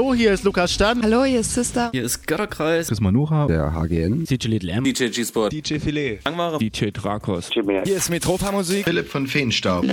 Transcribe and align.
Hallo, 0.00 0.14
hier 0.14 0.32
ist 0.32 0.44
Lukas 0.44 0.72
Stern. 0.72 1.02
Hallo, 1.02 1.24
hier 1.24 1.40
ist 1.40 1.52
Sister. 1.52 1.90
Hier 1.92 2.04
ist 2.04 2.26
Götterkreis. 2.26 2.88
Chris 2.88 3.02
Manuha. 3.02 3.46
Der 3.48 3.74
HGN. 3.74 4.24
DJ 4.24 4.48
Little 4.48 4.72
M. 4.72 4.82
DJ 4.82 5.08
G-Sport. 5.08 5.52
DJ 5.52 5.74
Filet. 5.78 6.20
Langware. 6.24 6.56
DJ 6.56 6.86
Drakos. 6.90 7.50
Hier 7.52 7.84
ist 7.84 8.08
Metropa 8.08 8.50
Musik. 8.50 8.84
Philipp 8.84 9.08
von 9.08 9.26
Feenstaub. 9.26 9.84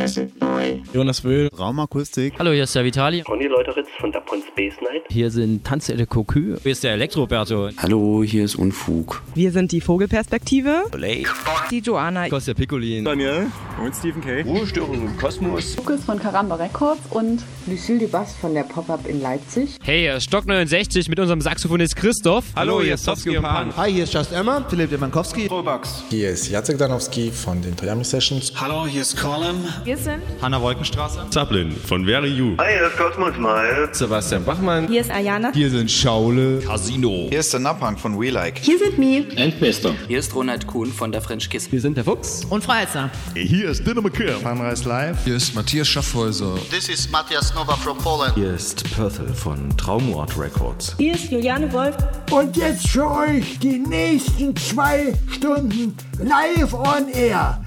Jonas 0.94 1.26
Wöhl. 1.26 1.50
Raumakustik. 1.50 2.36
Hallo, 2.40 2.52
hier 2.52 2.64
ist 2.64 2.74
der 2.74 2.86
Vitali. 2.86 3.24
Conny 3.24 3.48
Leuteritz 3.48 3.90
von 4.00 4.14
Dapon 4.14 4.42
Space 4.48 4.76
Night. 4.82 5.04
Hier 5.10 5.30
sind 5.30 5.66
Tanzelle 5.66 6.06
Cocu. 6.06 6.56
Hier 6.64 6.72
ist 6.72 6.86
der 6.86 6.94
Elektroberto. 6.94 7.70
Hallo, 7.76 8.24
hier 8.24 8.46
ist 8.46 8.56
Unfug. 8.56 9.22
Wir 9.36 9.52
sind 9.52 9.74
die 9.74 9.82
Vogelperspektive. 9.82 10.86
Blake. 10.90 11.30
Die 11.70 11.80
Joanna. 11.80 12.30
Kostja 12.30 12.54
Piccolin. 12.54 13.04
Daniel. 13.04 13.48
Und 13.84 13.94
Stephen 13.94 14.22
K. 14.22 14.44
Ruhestörung 14.44 15.06
im 15.06 15.18
Kosmos. 15.18 15.76
Lukas 15.76 16.06
von 16.06 16.18
Karamba 16.18 16.56
Records 16.56 17.02
und 17.10 17.44
Lucille 17.68 18.00
Dubas 18.00 18.38
von 18.38 18.54
der 18.54 18.64
Pop-Up 18.64 19.06
in 19.06 19.22
Leipzig. 19.22 19.78
Hey, 19.84 19.97
Stock 20.20 20.46
69 20.46 21.10
mit 21.10 21.20
unserem 21.20 21.42
Saxophonist 21.42 21.96
Christoph. 21.96 22.46
Hallo, 22.56 22.84
hier 22.84 22.94
ist 22.94 23.04
Sofsky 23.04 23.36
und 23.36 23.44
Pan. 23.44 23.76
Hi, 23.76 23.92
hier 23.92 24.04
ist 24.04 24.14
Just 24.14 24.32
Emma. 24.32 24.64
Philipp 24.70 24.92
Demankowski. 24.92 25.48
Robux. 25.48 26.04
Hier 26.12 26.30
ist 26.30 26.50
Jacek 26.50 26.78
Danowski 26.78 27.32
von 27.32 27.60
den 27.64 27.76
Toyami 27.76 28.04
Sessions. 28.04 28.54
Hallo, 28.56 28.86
hier 28.86 29.02
ist 29.02 29.18
Colin. 29.18 29.56
wir 29.84 29.98
sind 29.98 30.22
Hanna 30.40 30.62
Wolkenstraße. 30.62 31.26
Zaplin 31.32 31.72
von 31.72 32.06
Very 32.06 32.28
You. 32.28 32.56
Hi, 32.60 32.74
hier 32.78 32.88
ist 32.88 32.98
Cosmos 32.98 33.38
Mal. 33.40 33.90
Sebastian 33.92 34.46
Bachmann. 34.46 34.88
Hier 34.88 35.02
ist 35.02 35.10
Ayana. 35.10 35.52
Hier 35.52 35.72
sind 35.72 35.90
Schaule. 35.90 36.60
Casino. 36.60 37.26
Hier 37.30 37.40
ist 37.40 37.52
der 37.54 37.62
Napang 37.62 37.98
von 37.98 38.22
We 38.22 38.30
Like. 38.30 38.60
Hier 38.60 38.78
sind 38.78 39.00
Mi. 39.00 39.26
Endbester. 39.36 39.96
Hier 40.08 40.20
ist 40.20 40.36
Ronald 40.36 40.68
Kuhn 40.68 40.94
von 40.94 41.12
der 41.12 41.24
French 41.24 41.50
Kiss. 41.50 41.72
Wir 41.72 41.82
sind 41.82 41.98
der 41.98 42.04
Fuchs. 42.04 42.46
Und 42.46 42.64
Freizer. 42.64 43.10
Hier 43.34 43.72
ist 43.72 43.88
Dinner 43.88 44.02
McKim. 44.02 44.36
Funrise 44.44 44.88
Live. 44.88 45.26
Hier 45.26 45.38
ist 45.38 45.56
Matthias 45.56 45.88
Schaffhäuser. 45.88 46.56
This 46.70 46.88
is 46.88 47.10
Matthias 47.10 47.52
Nova 47.56 47.76
from 47.76 47.98
Poland. 47.98 48.36
Hier 48.36 48.54
ist 48.54 48.84
Perthel 48.96 49.34
von 49.34 49.76
Traumort 49.78 50.38
Records. 50.38 50.96
Hier 50.98 51.14
ist 51.14 51.32
Juliane 51.32 51.72
Wolf. 51.72 51.96
Und 52.32 52.58
jetzt 52.58 52.90
für 52.90 53.10
euch 53.10 53.58
die 53.60 53.80
nächsten 53.80 54.54
zwei 54.56 55.14
Stunden 55.32 55.96
live 56.20 56.74
on 56.74 57.08
air 57.14 57.62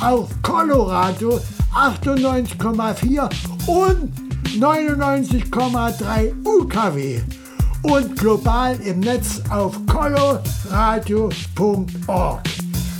auf 0.00 0.30
Colorado 0.42 1.40
98,4 1.74 3.28
und 3.66 4.12
99,3 4.58 6.32
UKW 6.44 7.20
und 7.82 8.18
global 8.18 8.76
im 8.80 9.00
Netz 9.00 9.42
auf 9.50 9.78
coloradio.org. 9.86 12.42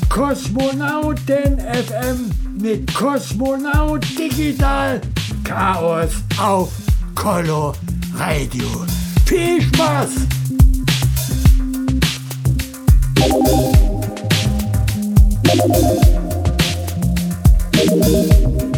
Kosmonauten 0.09 1.59
FM 1.59 2.31
mit 2.59 2.95
Kosmonaut 2.95 4.07
Digital 4.19 5.01
Chaos 5.45 6.11
auf 6.39 6.73
Color 7.15 7.75
Radio. 8.19 8.67
Viel 9.27 9.61
Spaß! 9.63 10.11
Ich 17.73 18.76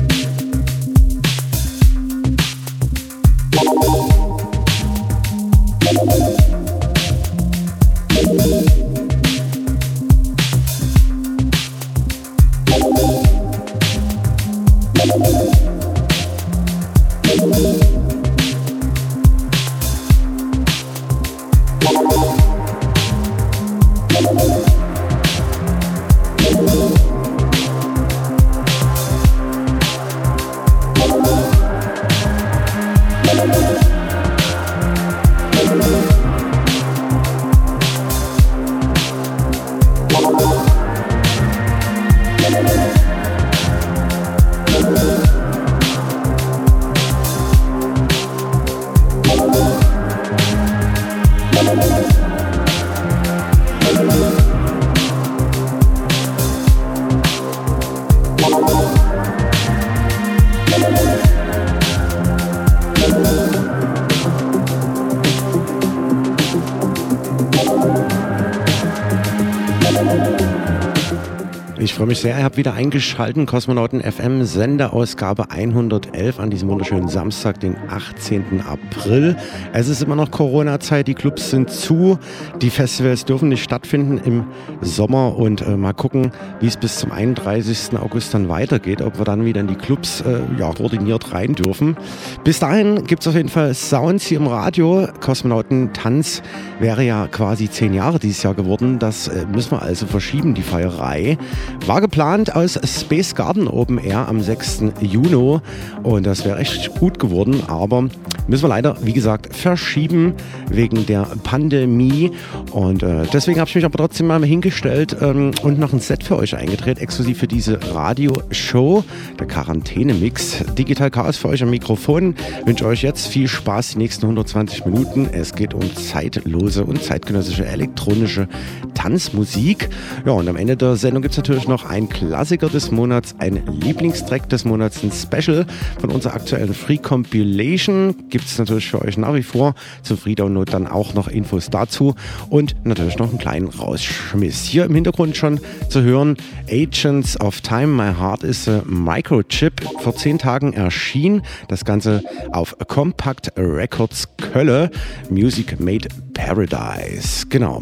wieder 72.58 72.74
eingeschaltet. 72.74 73.46
Kosmonauten 73.46 74.02
FM 74.02 74.44
Sendeausgabe 74.44 75.50
111 75.50 76.40
an 76.40 76.50
diesem 76.50 76.68
wunderschönen 76.68 77.08
Samstag, 77.08 77.60
den 77.60 77.76
18. 77.88 78.62
April. 78.66 79.36
Es 79.72 79.88
ist 79.88 80.02
immer 80.02 80.16
noch 80.16 80.32
Corona-Zeit, 80.32 81.06
die 81.06 81.14
Clubs 81.14 81.50
sind 81.50 81.70
zu, 81.70 82.18
die 82.60 82.70
Festivals 82.70 83.24
dürfen 83.24 83.48
nicht 83.48 83.62
stattfinden 83.62 84.18
im 84.24 84.44
Sommer 84.80 85.36
und 85.36 85.62
äh, 85.62 85.76
mal 85.76 85.92
gucken, 85.92 86.32
wie 86.58 86.66
es 86.66 86.76
bis 86.76 86.98
zum 86.98 87.12
31. 87.12 87.96
August 87.96 88.34
dann 88.34 88.48
weitergeht, 88.48 89.02
ob 89.02 89.18
wir 89.18 89.24
dann 89.24 89.44
wieder 89.44 89.60
in 89.60 89.68
die 89.68 89.76
Clubs 89.76 90.22
äh, 90.22 90.40
ja, 90.58 90.72
koordiniert 90.72 91.32
rein 91.32 91.54
dürfen. 91.54 91.96
Bis 92.42 92.58
dahin 92.58 93.04
gibt 93.04 93.22
es 93.22 93.28
auf 93.28 93.34
jeden 93.36 93.50
Fall 93.50 93.72
Sounds 93.72 94.26
hier 94.26 94.38
im 94.38 94.48
Radio. 94.48 95.06
Kosmonauten 95.20 95.92
Tanz 95.92 96.42
wäre 96.80 97.04
ja 97.04 97.28
quasi 97.28 97.70
zehn 97.70 97.94
Jahre 97.94 98.18
dieses 98.18 98.42
Jahr 98.42 98.54
geworden. 98.54 98.98
Das 98.98 99.28
äh, 99.28 99.46
müssen 99.46 99.70
wir 99.70 99.82
also 99.82 100.06
verschieben, 100.06 100.54
die 100.54 100.62
Feierei. 100.62 101.38
War 101.86 102.00
geplant 102.00 102.47
aus 102.54 102.78
Space 102.84 103.34
Garden 103.34 103.68
Open 103.68 103.98
Air 103.98 104.28
am 104.28 104.40
6. 104.40 104.84
Juni 105.00 105.60
und 106.02 106.26
das 106.26 106.44
wäre 106.44 106.58
echt 106.58 106.94
gut 106.94 107.18
geworden, 107.18 107.62
aber 107.66 108.08
müssen 108.48 108.64
wir 108.64 108.68
leider, 108.68 108.96
wie 109.02 109.12
gesagt, 109.12 109.54
verschieben 109.54 110.34
wegen 110.70 111.06
der 111.06 111.28
Pandemie 111.44 112.32
und 112.72 113.02
äh, 113.02 113.24
deswegen 113.32 113.60
habe 113.60 113.68
ich 113.68 113.74
mich 113.74 113.84
aber 113.84 113.98
trotzdem 113.98 114.26
mal 114.26 114.44
hingestellt 114.44 115.16
ähm, 115.20 115.52
und 115.62 115.78
noch 115.78 115.92
ein 115.92 116.00
Set 116.00 116.24
für 116.24 116.36
euch 116.36 116.56
eingedreht, 116.56 116.98
exklusiv 116.98 117.38
für 117.38 117.46
diese 117.46 117.78
Radioshow, 117.94 119.04
der 119.38 119.46
Quarantäne-Mix. 119.46 120.64
Digital 120.76 121.10
Chaos 121.10 121.36
für 121.36 121.48
euch 121.48 121.62
am 121.62 121.70
Mikrofon. 121.70 122.34
Wünsche 122.64 122.86
euch 122.86 123.02
jetzt 123.02 123.28
viel 123.28 123.48
Spaß 123.48 123.90
die 123.90 123.98
nächsten 123.98 124.24
120 124.24 124.86
Minuten. 124.86 125.28
Es 125.32 125.54
geht 125.54 125.74
um 125.74 125.94
zeitlose 125.94 126.84
und 126.84 127.02
zeitgenössische 127.02 127.66
elektronische 127.66 128.48
Tanzmusik. 128.94 129.88
Ja, 130.26 130.32
und 130.32 130.48
am 130.48 130.56
Ende 130.56 130.76
der 130.76 130.96
Sendung 130.96 131.22
gibt 131.22 131.32
es 131.32 131.38
natürlich 131.38 131.68
noch 131.68 131.84
ein 131.84 132.08
Klassiker 132.08 132.68
des 132.68 132.90
Monats, 132.90 133.34
ein 133.38 133.62
Lieblingstrack 133.80 134.48
des 134.48 134.64
Monats, 134.64 135.02
ein 135.02 135.12
Special 135.12 135.66
von 136.00 136.10
unserer 136.10 136.34
aktuellen 136.34 136.74
Free 136.74 136.98
Compilation. 136.98 138.14
Gibt 138.38 138.50
es 138.50 138.58
natürlich 138.58 138.88
für 138.88 139.02
euch 139.02 139.18
nach 139.18 139.34
wie 139.34 139.42
vor 139.42 139.74
zum 140.02 140.16
Free 140.16 140.36
Download 140.36 140.70
dann 140.70 140.86
auch 140.86 141.12
noch 141.12 141.26
Infos 141.26 141.70
dazu 141.70 142.14
und 142.50 142.76
natürlich 142.84 143.18
noch 143.18 143.30
einen 143.30 143.38
kleinen 143.38 143.66
Rausschmiss. 143.66 144.62
Hier 144.62 144.84
im 144.84 144.94
Hintergrund 144.94 145.36
schon 145.36 145.58
zu 145.88 146.02
hören 146.02 146.36
Agents 146.70 147.40
of 147.40 147.60
Time, 147.62 147.88
My 147.88 148.14
Heart 148.14 148.44
is 148.44 148.68
a 148.68 148.82
Microchip. 148.86 149.82
Vor 150.00 150.14
zehn 150.14 150.38
Tagen 150.38 150.72
erschien 150.72 151.42
das 151.66 151.84
Ganze 151.84 152.22
auf 152.52 152.76
Compact 152.86 153.52
Records 153.56 154.28
Kölle. 154.36 154.92
Music 155.30 155.80
Made 155.80 156.08
Paradise. 156.32 157.44
Genau. 157.48 157.80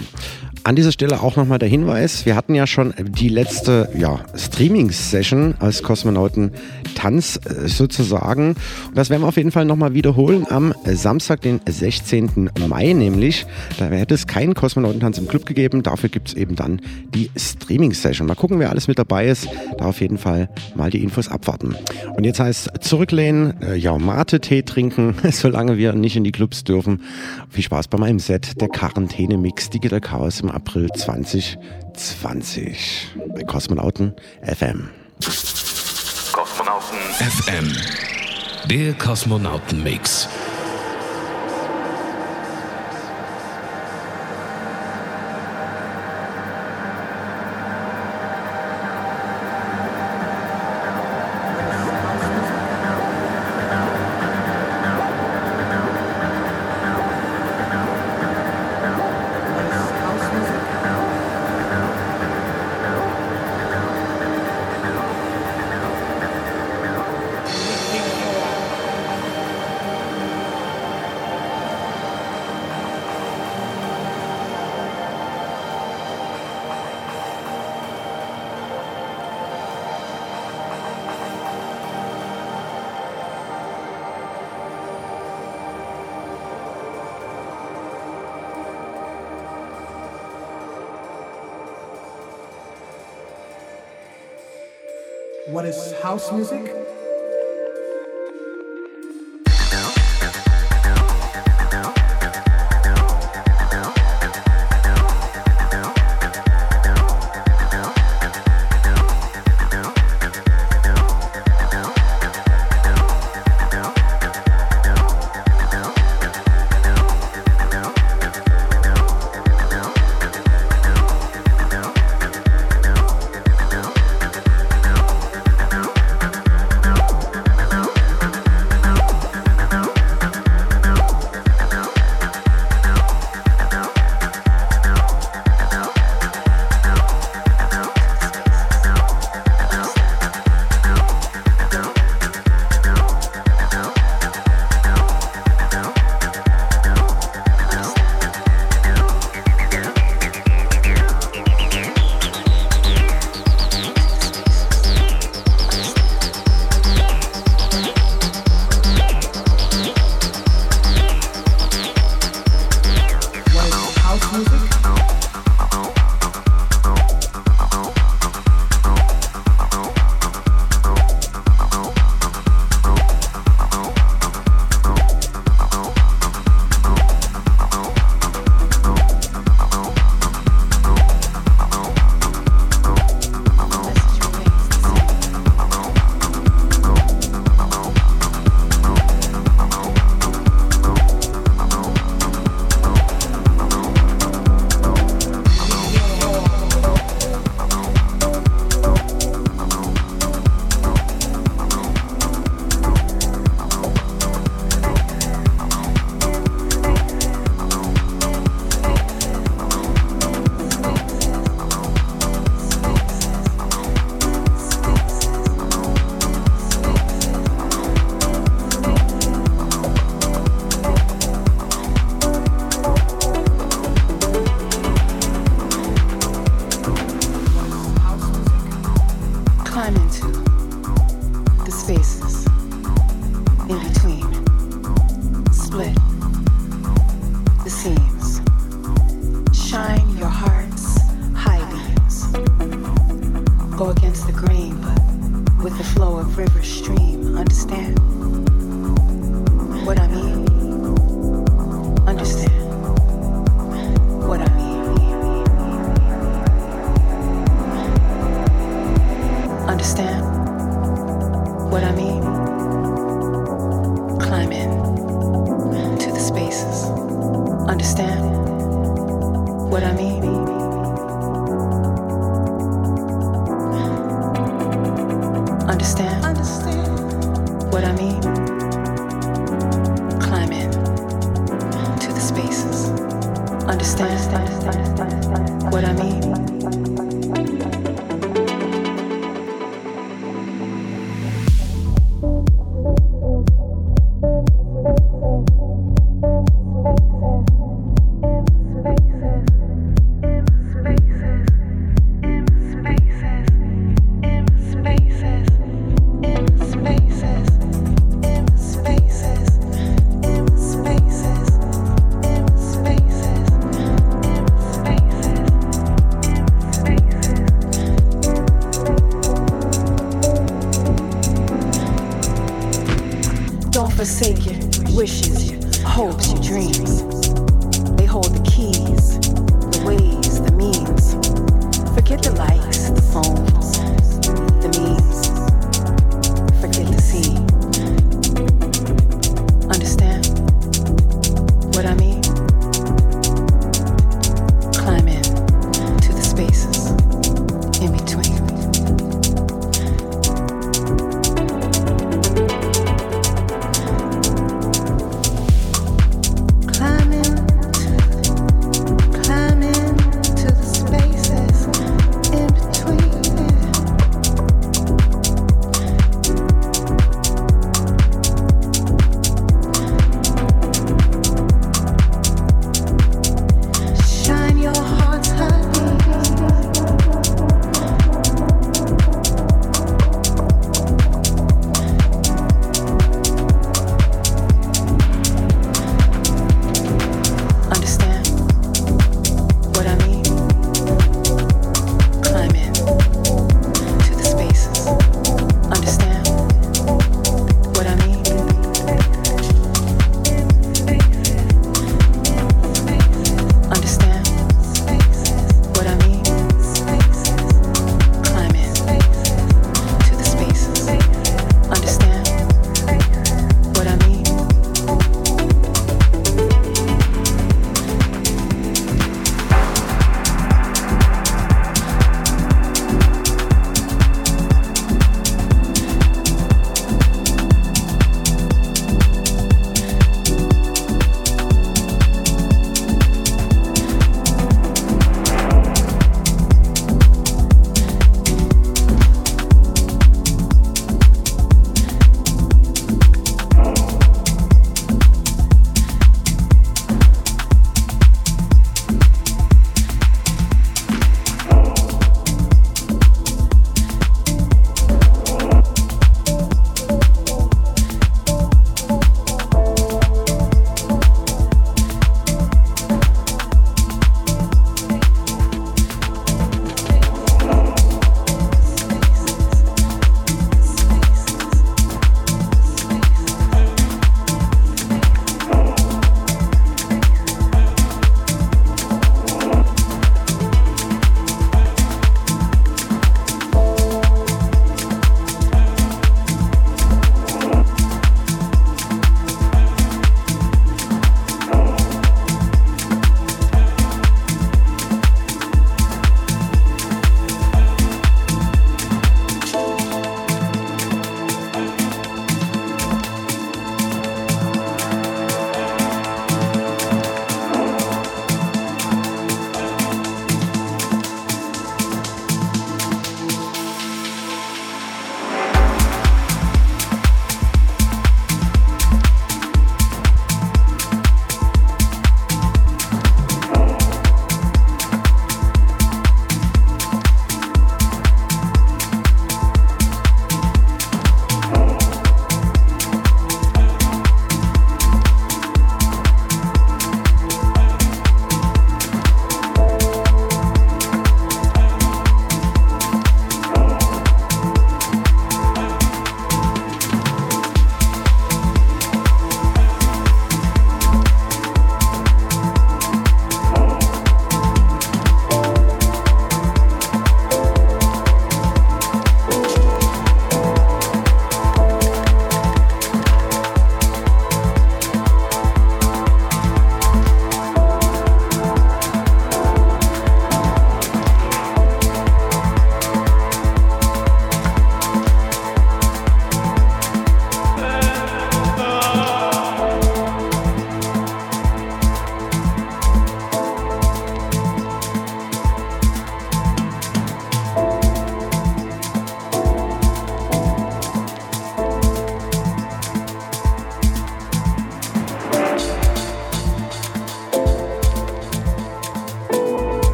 An 0.66 0.74
dieser 0.74 0.90
Stelle 0.90 1.22
auch 1.22 1.36
nochmal 1.36 1.60
der 1.60 1.68
Hinweis, 1.68 2.26
wir 2.26 2.34
hatten 2.34 2.56
ja 2.56 2.66
schon 2.66 2.92
die 2.98 3.28
letzte 3.28 3.88
ja, 3.96 4.18
Streaming-Session 4.34 5.54
als 5.60 5.84
Kosmonauten 5.84 6.50
Tanz 6.96 7.38
äh, 7.44 7.68
sozusagen. 7.68 8.56
Und 8.88 8.96
das 8.96 9.08
werden 9.08 9.22
wir 9.22 9.28
auf 9.28 9.36
jeden 9.36 9.52
Fall 9.52 9.64
nochmal 9.64 9.94
wiederholen 9.94 10.44
am 10.50 10.74
Samstag, 10.84 11.42
den 11.42 11.60
16. 11.68 12.50
Mai 12.66 12.94
nämlich. 12.94 13.46
Da 13.78 13.86
hätte 13.86 14.14
es 14.14 14.26
keinen 14.26 14.54
Kosmonautentanz 14.54 15.18
im 15.18 15.28
Club 15.28 15.46
gegeben. 15.46 15.84
Dafür 15.84 16.08
gibt 16.08 16.30
es 16.30 16.34
eben 16.34 16.56
dann 16.56 16.80
die 17.14 17.30
Streaming-Session. 17.36 18.26
Mal 18.26 18.34
gucken, 18.34 18.58
wer 18.58 18.70
alles 18.70 18.88
mit 18.88 18.98
dabei 18.98 19.28
ist. 19.28 19.48
Da 19.78 19.84
auf 19.84 20.00
jeden 20.00 20.18
Fall 20.18 20.48
mal 20.74 20.90
die 20.90 21.04
Infos 21.04 21.28
abwarten. 21.28 21.76
Und 22.16 22.24
jetzt 22.24 22.40
heißt 22.40 22.70
zurücklehnen, 22.80 23.54
äh, 23.62 23.76
ja, 23.76 23.96
Mate-Tee 23.96 24.62
trinken, 24.62 25.14
solange 25.30 25.76
wir 25.76 25.92
nicht 25.92 26.16
in 26.16 26.24
die 26.24 26.32
Clubs 26.32 26.64
dürfen. 26.64 27.02
Viel 27.50 27.62
Spaß 27.62 27.86
bei 27.86 27.98
meinem 27.98 28.18
Set, 28.18 28.60
der 28.60 28.68
Quarantäne-Mix 28.68 29.70
Digital 29.70 30.00
Chaos 30.00 30.40
im 30.40 30.55
April 30.56 30.88
2020 30.90 31.58
bei 33.34 33.42
Kosmonauten 33.42 34.14
FM. 34.42 34.88
Kosmonauten 36.32 36.96
FM. 37.20 37.76
Der 38.70 38.94
Kosmonauten-Mix. 38.94 40.30
House 96.16 96.32
music? 96.32 96.65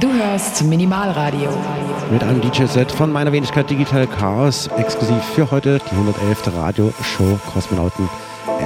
Du 0.00 0.12
hörst 0.12 0.62
Minimalradio. 0.62 1.48
Mit 2.10 2.22
einem 2.22 2.40
DJ-Set 2.42 2.92
von 2.92 3.10
meiner 3.10 3.32
Wenigkeit 3.32 3.70
Digital 3.70 4.06
Chaos, 4.06 4.68
exklusiv 4.76 5.22
für 5.34 5.50
heute 5.50 5.80
die 5.90 5.94
111. 5.94 6.54
Radio-Show 6.54 7.38
Kosmonauten 7.46 8.08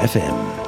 FM. 0.04 0.59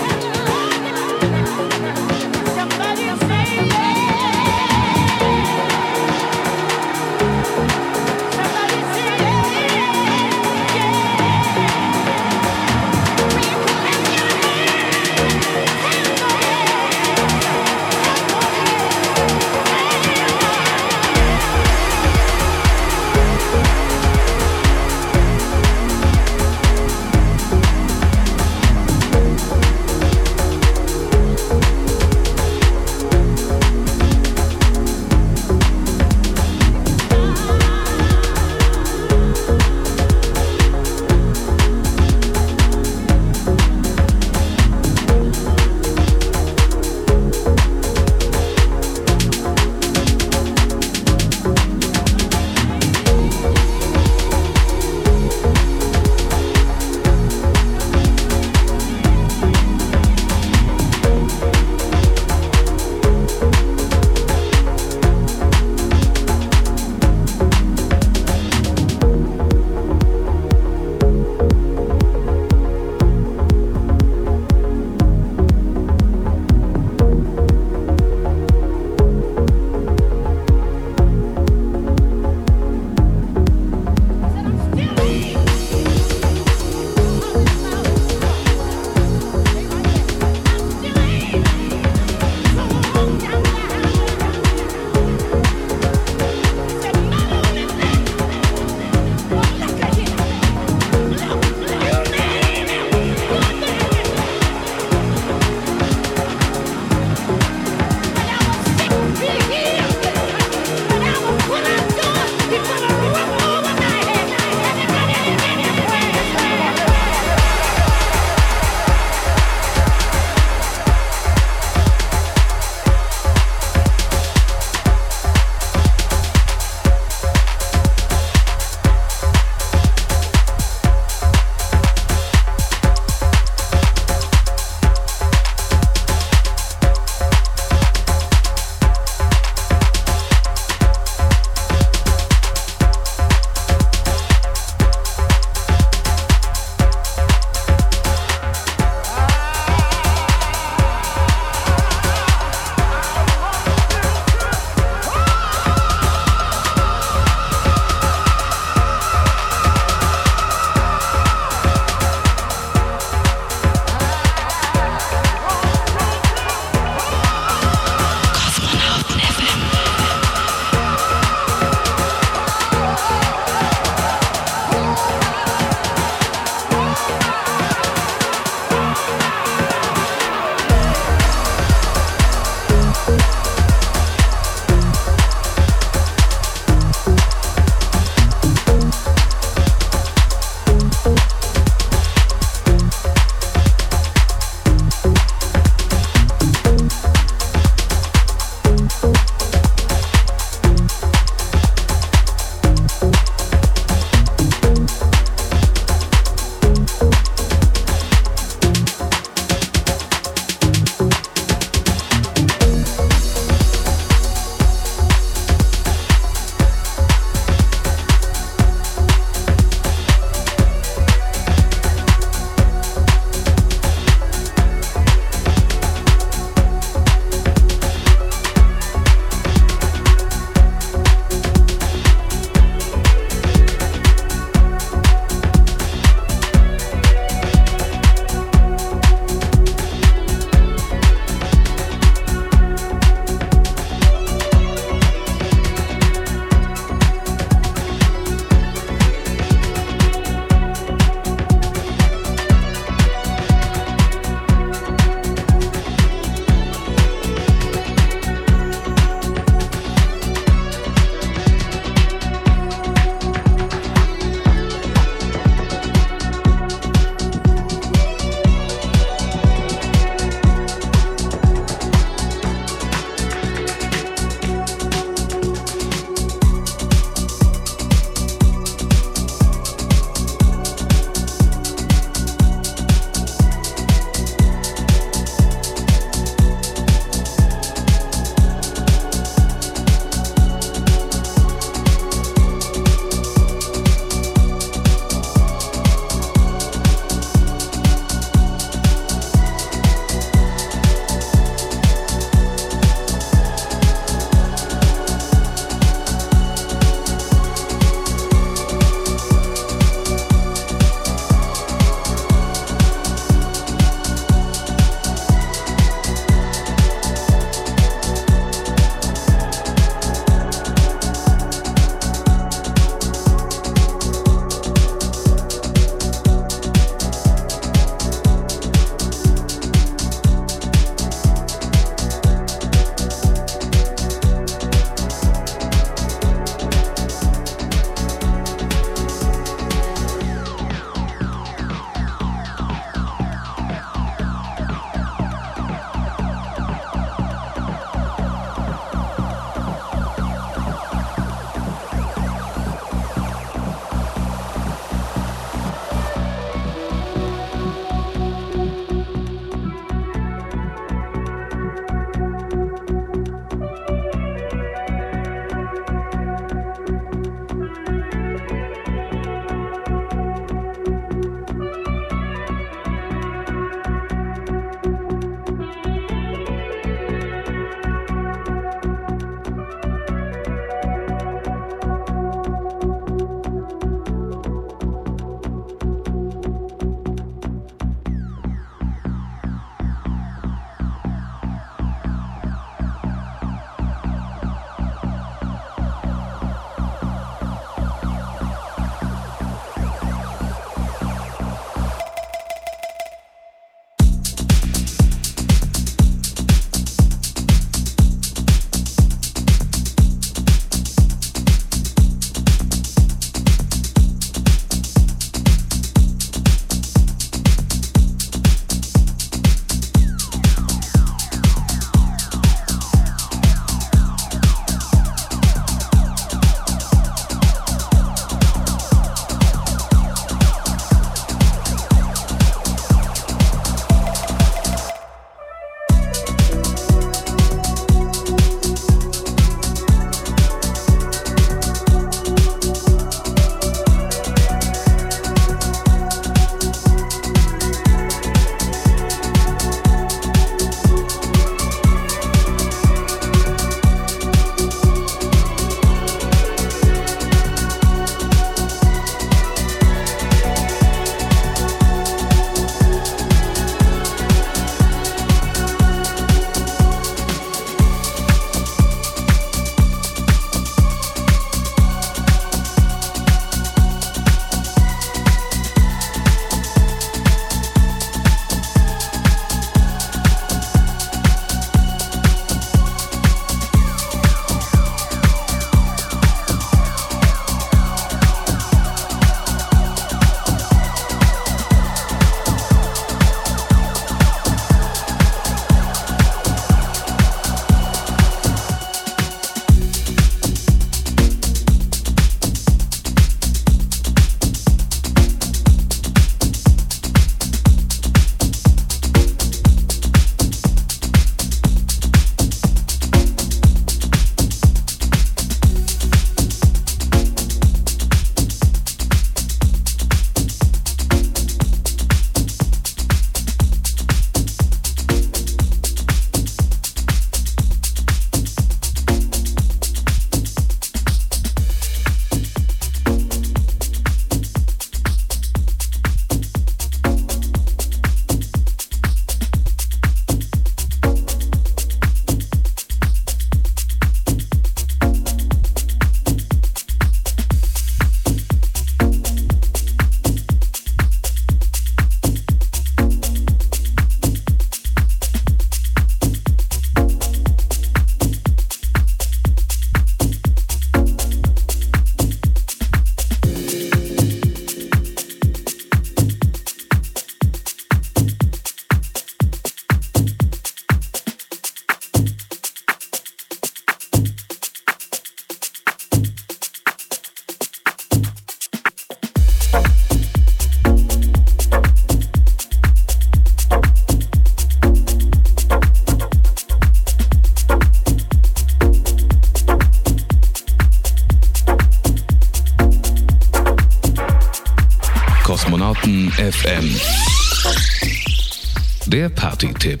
Der 599.06 599.28
Party-Tipp. 599.28 600.00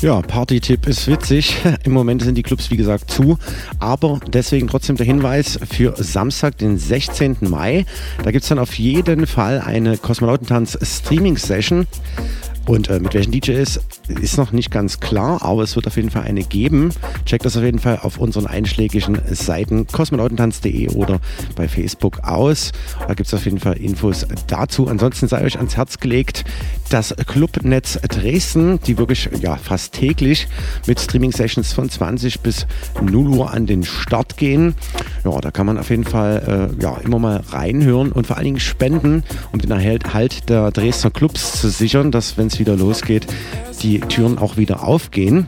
Ja, 0.00 0.20
Party-Tipp 0.22 0.86
ist 0.86 1.08
witzig. 1.08 1.56
Im 1.84 1.92
Moment 1.92 2.22
sind 2.22 2.36
die 2.36 2.42
Clubs 2.42 2.70
wie 2.70 2.76
gesagt 2.76 3.10
zu, 3.10 3.36
aber 3.80 4.20
deswegen 4.32 4.68
trotzdem 4.68 4.96
der 4.96 5.06
Hinweis 5.06 5.58
für 5.68 5.94
Samstag, 5.96 6.58
den 6.58 6.78
16. 6.78 7.38
Mai. 7.40 7.84
Da 8.22 8.30
gibt 8.30 8.42
es 8.44 8.48
dann 8.48 8.58
auf 8.58 8.74
jeden 8.74 9.26
Fall 9.26 9.60
eine 9.60 9.96
Kosmonautentanz-Streaming-Session. 9.96 11.86
Und 12.66 12.88
äh, 12.88 13.00
mit 13.00 13.14
welchen 13.14 13.32
DJs 13.32 13.80
noch 14.36 14.52
nicht 14.52 14.70
ganz 14.70 15.00
klar, 15.00 15.42
aber 15.42 15.62
es 15.62 15.76
wird 15.76 15.86
auf 15.86 15.96
jeden 15.96 16.10
Fall 16.10 16.22
eine 16.22 16.42
geben. 16.42 16.90
Checkt 17.26 17.44
das 17.44 17.56
auf 17.56 17.62
jeden 17.62 17.78
Fall 17.78 17.98
auf 18.02 18.18
unseren 18.18 18.46
einschlägigen 18.46 19.18
Seiten 19.30 19.86
kosmonautentanz.de 19.86 20.90
oder 20.90 21.20
bei 21.56 21.68
Facebook 21.68 22.20
aus. 22.20 22.72
Da 23.06 23.14
gibt 23.14 23.26
es 23.26 23.34
auf 23.34 23.44
jeden 23.44 23.58
Fall 23.58 23.76
Infos 23.76 24.26
dazu. 24.46 24.88
Ansonsten 24.88 25.28
sei 25.28 25.44
euch 25.44 25.56
ans 25.56 25.76
Herz 25.76 25.98
gelegt, 25.98 26.44
das 26.90 27.14
Clubnetz 27.26 27.98
Dresden, 28.08 28.80
die 28.86 28.96
wirklich 28.98 29.28
ja, 29.40 29.56
fast 29.56 29.92
täglich 29.92 30.48
mit 30.86 31.00
Streaming-Sessions 31.00 31.72
von 31.72 31.90
20 31.90 32.40
bis 32.40 32.66
0 33.00 33.28
Uhr 33.28 33.52
an 33.52 33.66
den 33.66 33.84
Start 33.84 34.36
gehen. 34.36 34.74
Ja, 35.24 35.38
da 35.40 35.50
kann 35.50 35.66
man 35.66 35.78
auf 35.78 35.90
jeden 35.90 36.04
Fall 36.04 36.70
äh, 36.78 36.82
ja, 36.82 36.96
immer 36.98 37.18
mal 37.18 37.42
reinhören 37.50 38.12
und 38.12 38.26
vor 38.26 38.36
allen 38.36 38.46
Dingen 38.46 38.60
spenden, 38.60 39.24
um 39.52 39.58
den 39.58 39.70
Erhalt 39.70 40.48
der 40.48 40.70
Dresdner 40.70 41.10
Clubs 41.10 41.60
zu 41.60 41.68
sichern, 41.68 42.10
dass 42.10 42.38
wenn 42.38 42.46
es 42.46 42.58
wieder 42.58 42.76
losgeht, 42.76 43.26
die 43.82 44.00
Türen 44.00 44.38
auch 44.38 44.56
wieder 44.56 44.84
aufgehen 44.84 45.46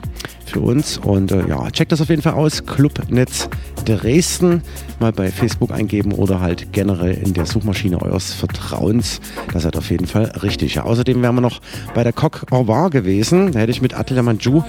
für 0.50 0.60
uns. 0.60 0.98
Und 0.98 1.32
äh, 1.32 1.46
ja, 1.48 1.70
checkt 1.70 1.92
das 1.92 2.00
auf 2.00 2.08
jeden 2.08 2.22
Fall 2.22 2.34
aus. 2.34 2.64
Clubnetz 2.66 3.48
Dresden 3.84 4.62
mal 4.98 5.12
bei 5.12 5.30
Facebook 5.30 5.70
eingeben 5.70 6.12
oder 6.12 6.40
halt 6.40 6.72
generell 6.72 7.14
in 7.14 7.32
der 7.32 7.46
Suchmaschine 7.46 8.00
eures 8.00 8.34
Vertrauens. 8.34 9.20
Das 9.52 9.64
hat 9.64 9.76
auf 9.76 9.90
jeden 9.90 10.06
Fall 10.06 10.24
richtig. 10.42 10.74
Ja, 10.74 10.84
außerdem 10.84 11.22
wären 11.22 11.34
wir 11.34 11.40
noch 11.40 11.60
bei 11.94 12.04
der 12.04 12.12
Coq 12.12 12.46
Orvar 12.50 12.90
gewesen. 12.90 13.52
Da 13.52 13.60
hätte 13.60 13.72
ich 13.72 13.80
mit 13.80 13.94
Attila 13.94 14.22
Manju 14.22 14.62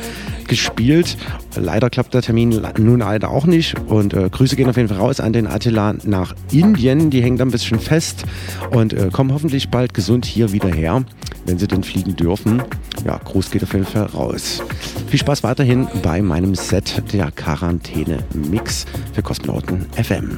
gespielt. 0.47 1.17
Leider 1.55 1.89
klappt 1.89 2.13
der 2.13 2.21
Termin 2.21 2.61
nun 2.77 2.99
leider 2.99 3.29
auch 3.29 3.45
nicht. 3.45 3.77
Und 3.87 4.13
äh, 4.13 4.29
Grüße 4.29 4.55
gehen 4.55 4.69
auf 4.69 4.77
jeden 4.77 4.89
Fall 4.89 4.97
raus 4.97 5.19
an 5.19 5.33
den 5.33 5.47
Attila 5.47 5.93
nach 6.03 6.33
Indien. 6.51 7.09
Die 7.09 7.21
hängen 7.21 7.37
da 7.37 7.45
ein 7.45 7.51
bisschen 7.51 7.79
fest 7.79 8.25
und 8.71 8.93
äh, 8.93 9.09
kommen 9.11 9.33
hoffentlich 9.33 9.69
bald 9.69 9.93
gesund 9.93 10.25
hier 10.25 10.51
wieder 10.51 10.69
her, 10.69 11.03
wenn 11.45 11.57
sie 11.57 11.67
denn 11.67 11.83
fliegen 11.83 12.15
dürfen. 12.15 12.61
Ja, 13.05 13.19
Gruß 13.23 13.51
geht 13.51 13.63
auf 13.63 13.73
jeden 13.73 13.85
Fall 13.85 14.05
raus. 14.05 14.61
Viel 15.07 15.19
Spaß 15.19 15.43
weiterhin 15.43 15.70
bei 16.03 16.21
meinem 16.21 16.53
Set 16.53 17.01
der 17.13 17.31
Quarantäne-Mix 17.31 18.85
für 19.13 19.21
Kosmonauten 19.21 19.85
FM. 19.93 20.37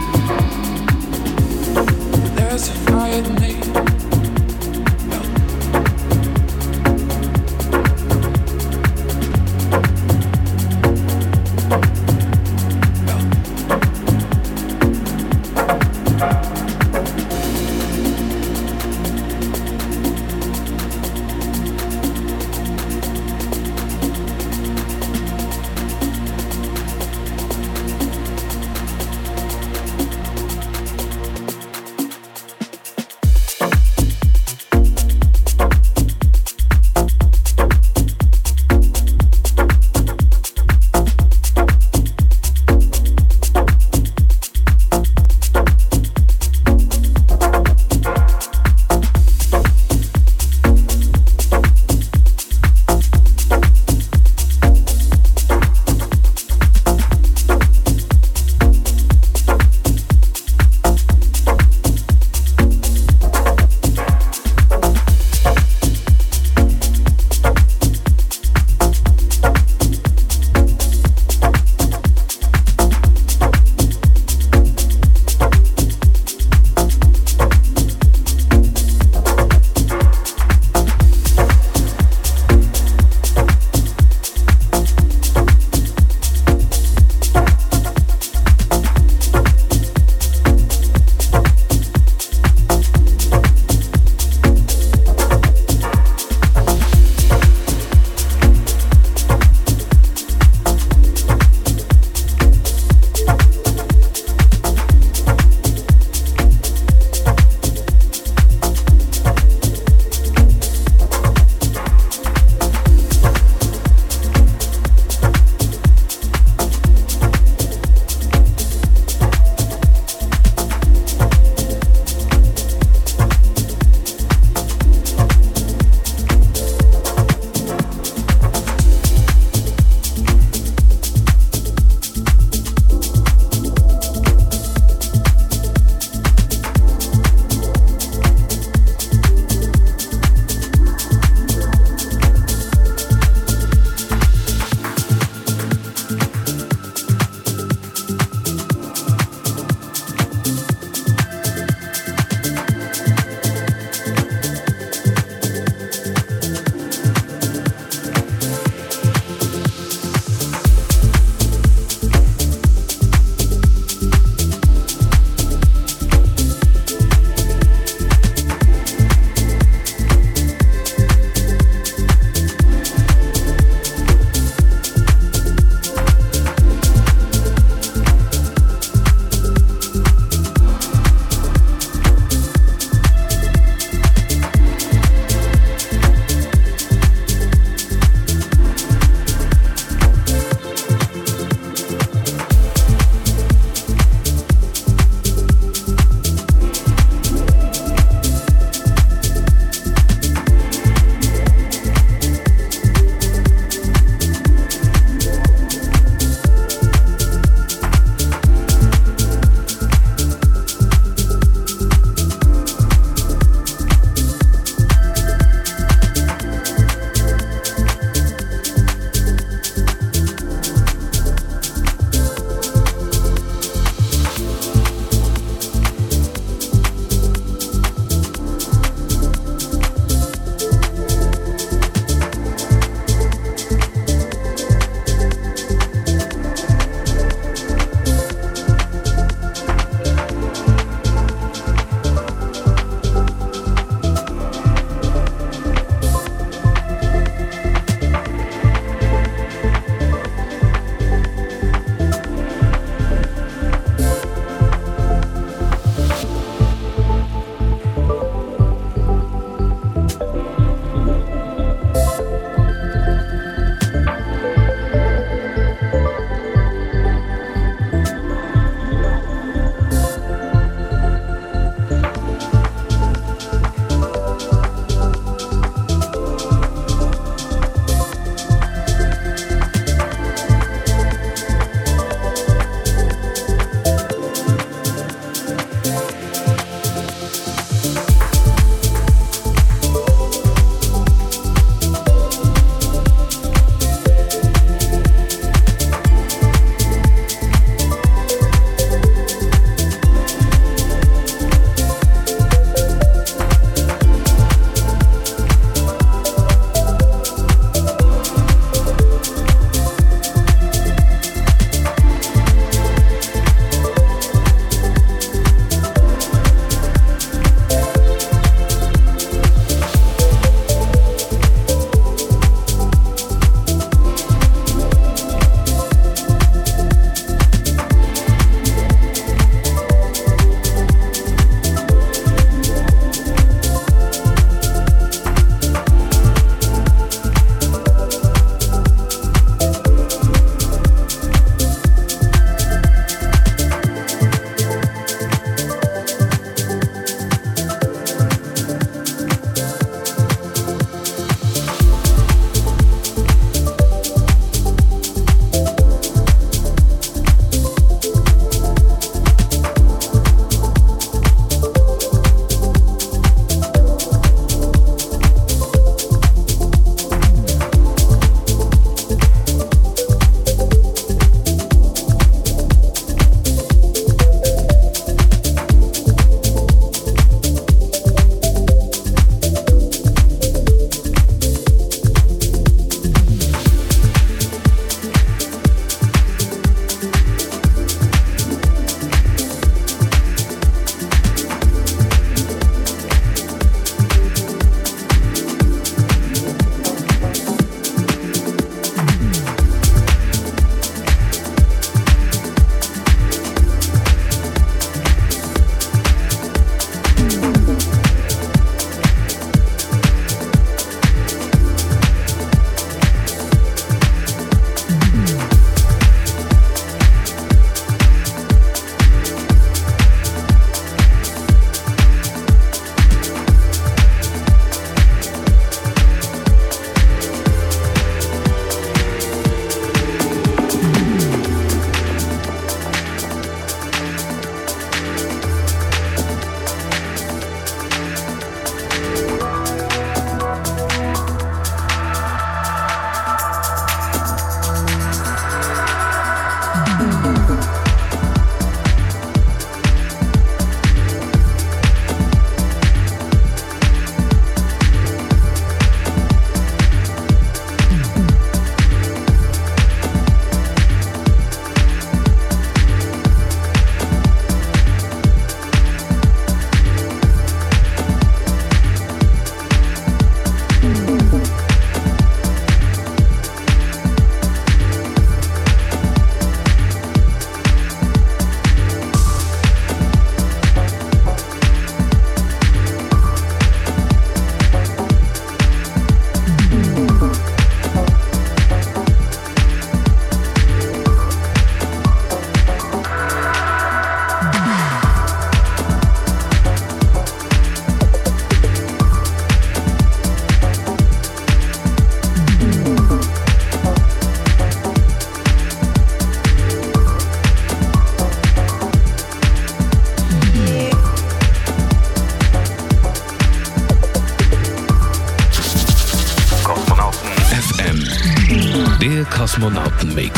Kosmonautenmix. 519.56 520.35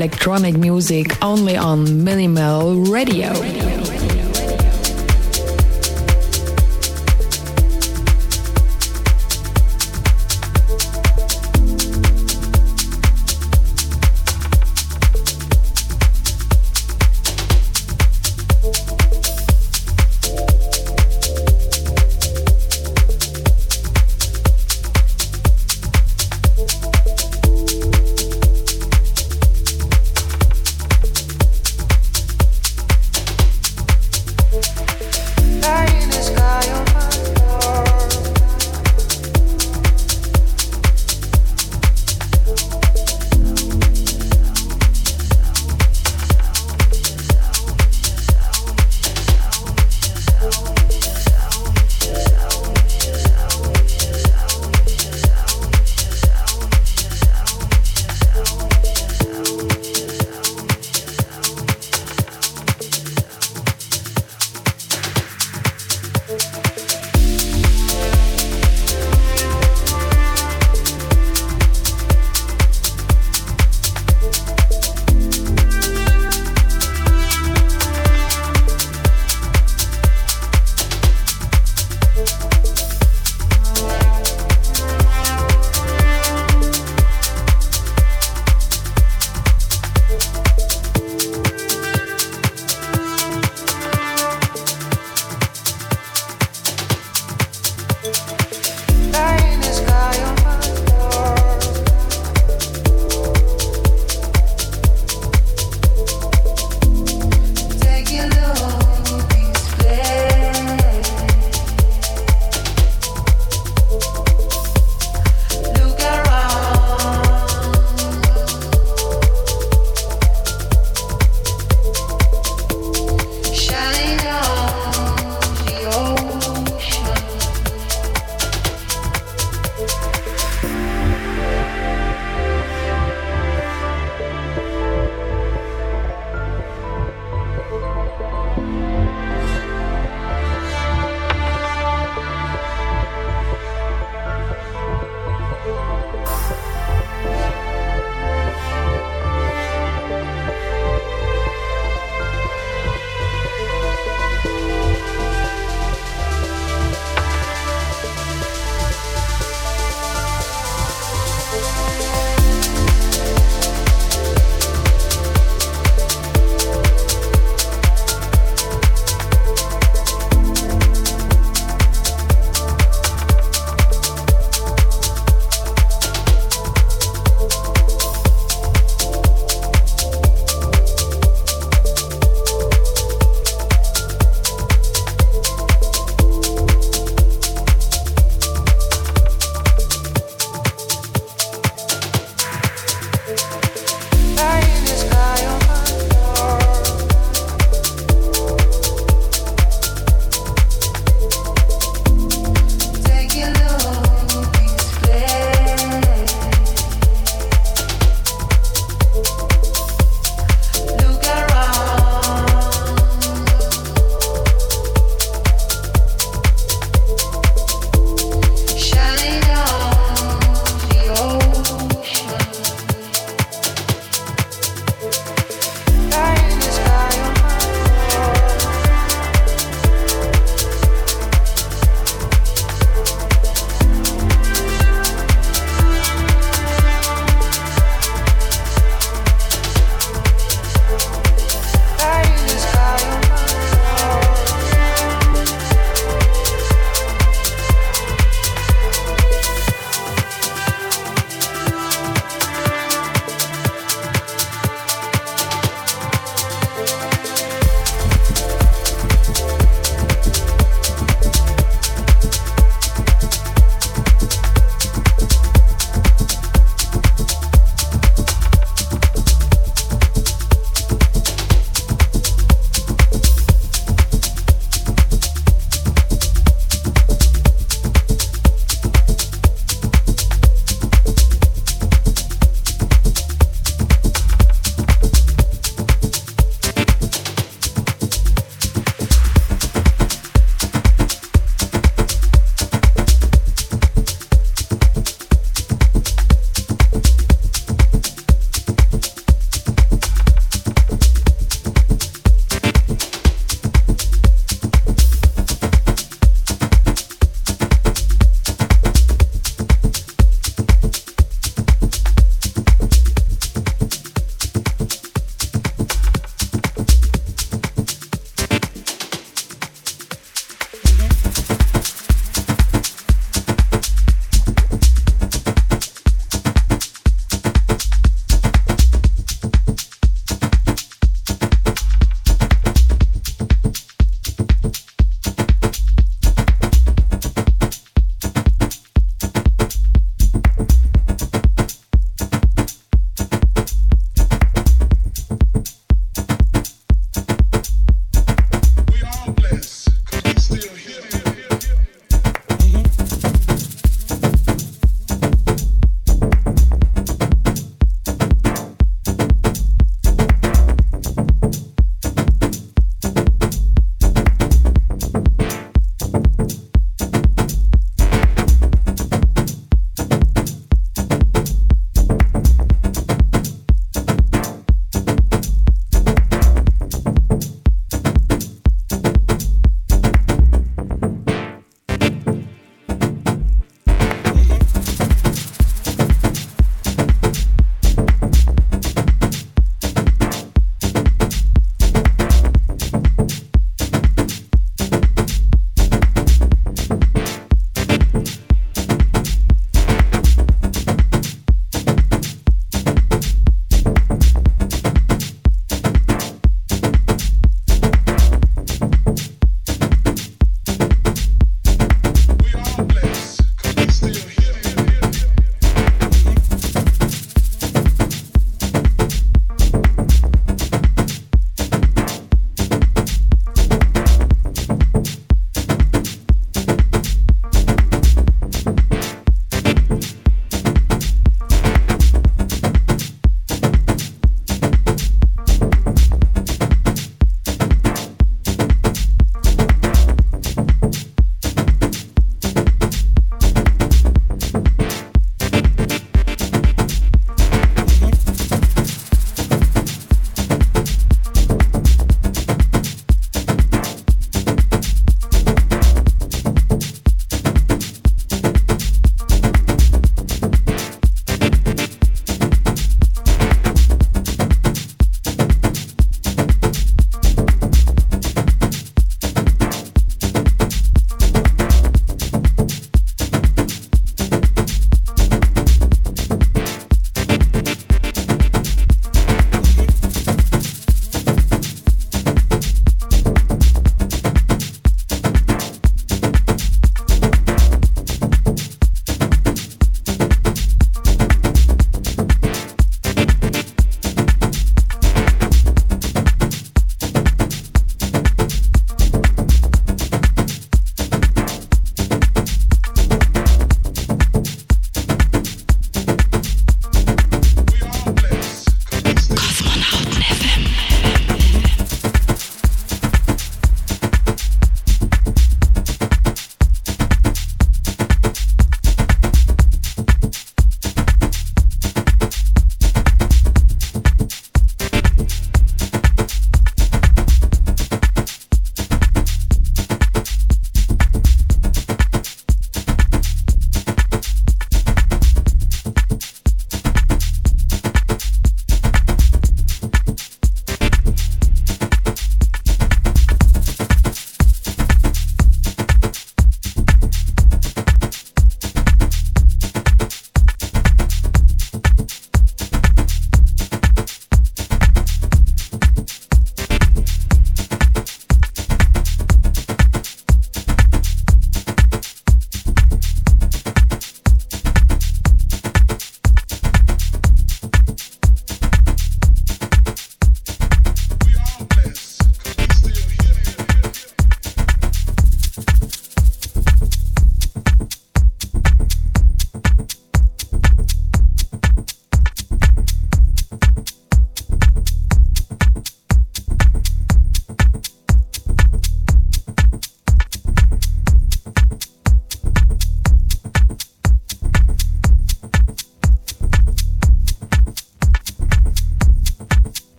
Electronic 0.00 0.56
music 0.56 1.22
only 1.22 1.58
on 1.58 2.02
Minimal 2.02 2.86
Radio. 2.86 3.28
I 3.28 3.99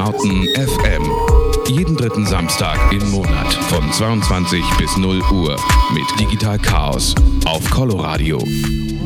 Kosmonauten 0.00 0.48
FM. 0.54 1.10
Jeden 1.68 1.94
dritten 1.94 2.24
Samstag 2.24 2.78
im 2.90 3.10
Monat 3.10 3.52
von 3.68 3.92
22 3.92 4.64
bis 4.78 4.96
0 4.96 5.20
Uhr 5.30 5.56
mit 5.92 6.04
Digital 6.18 6.58
Chaos 6.58 7.14
auf 7.44 7.68
Coloradio. 7.70 8.38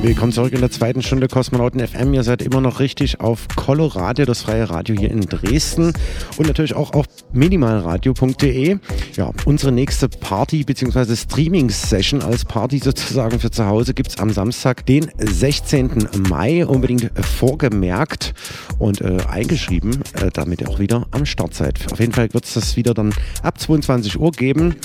Willkommen 0.05 0.33
zurück 0.33 0.53
in 0.53 0.61
der 0.61 0.71
zweiten 0.71 1.01
Stunde 1.01 1.29
Kosmonauten 1.29 1.81
FM. 1.81 2.13
Ihr 2.13 2.25
seid 2.25 2.43
immer 2.43 2.61
noch 2.61 2.79
richtig 2.79 3.21
auf 3.21 3.49
Coloradio, 3.57 4.27
das 4.27 4.43
freie 4.43 4.69
Radio 4.69 4.95
hier 4.95 5.11
in 5.11 5.23
Dresden 5.23 5.95
und 6.37 6.47
natürlich 6.47 6.75
auch 6.75 6.93
auf 6.93 7.07
minimalradio.de. 7.33 8.77
Ja, 9.17 9.31
unsere 9.47 9.73
nächste 9.73 10.11
Party 10.11 10.63
bzw. 10.63 11.17
Streaming-Session 11.17 12.21
als 12.21 12.45
Party 12.45 12.81
sozusagen 12.81 13.41
für 13.41 13.51
zu 13.51 13.65
Hause 13.65 13.95
gibt 13.95 14.11
es 14.11 14.19
am 14.19 14.29
Samstag, 14.29 14.85
den 14.85 15.11
16. 15.17 16.07
Mai. 16.29 16.67
Unbedingt 16.67 17.11
vorgemerkt 17.39 18.35
und 18.79 19.01
äh, 19.01 19.17
eingeschrieben, 19.27 20.03
äh, 20.21 20.29
damit 20.31 20.61
ihr 20.61 20.69
auch 20.69 20.81
wieder 20.81 21.07
am 21.13 21.25
Start 21.25 21.55
seid. 21.55 21.81
Auf 21.91 21.99
jeden 21.99 22.13
Fall 22.13 22.29
wird 22.35 22.45
es 22.45 22.53
das 22.53 22.77
wieder 22.77 22.93
dann 22.93 23.15
ab 23.43 23.59
22 23.59 24.21
Uhr 24.21 24.33
geben, 24.33 24.77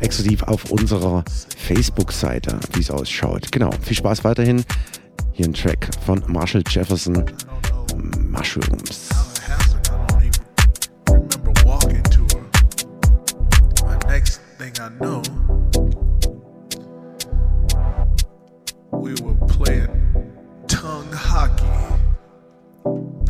exklusiv 0.00 0.42
auf 0.44 0.70
unserer 0.70 1.24
Facebook-Seite, 1.56 2.58
wie 2.74 2.80
es 2.80 2.90
ausschaut. 2.90 3.50
Genau, 3.52 3.70
viel 3.82 3.96
Spaß 3.96 4.24
weiterhin. 4.24 4.64
Hier 5.32 5.46
ein 5.46 5.54
Track 5.54 5.88
von 6.04 6.22
Marshall 6.26 6.62
Jefferson, 6.68 7.24
Mushrooms. 8.30 9.08
tongue 20.86 21.12
hockey. 21.12 21.64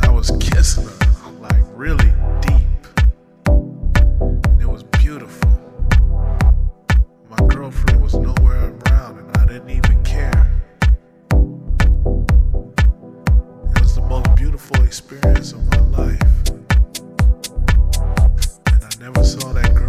I 0.02 0.08
was 0.08 0.30
kissing 0.40 0.84
her 0.84 1.30
like 1.40 1.64
really 1.74 2.12
didn't 9.56 9.70
even 9.70 10.02
care. 10.04 10.52
It 13.74 13.80
was 13.80 13.94
the 13.94 14.02
most 14.06 14.34
beautiful 14.36 14.82
experience 14.82 15.52
of 15.52 15.66
my 15.70 15.80
life. 15.96 16.20
And 18.66 18.84
I 18.84 18.90
never 19.00 19.24
saw 19.24 19.54
that 19.54 19.74
girl 19.74 19.85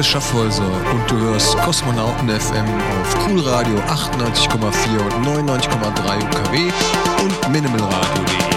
Matthias 0.00 0.12
Schaffhäuser 0.12 0.64
und 0.64 1.10
du 1.10 1.18
hörst 1.18 1.58
Kosmonauten 1.58 2.30
FM 2.30 2.64
auf 3.02 3.28
Cool 3.28 3.40
Radio 3.40 3.76
98,4 3.80 4.98
und 4.98 5.26
99,3 5.26 6.24
UKW 6.24 6.72
und 7.22 7.52
minimalradio.de. 7.52 8.49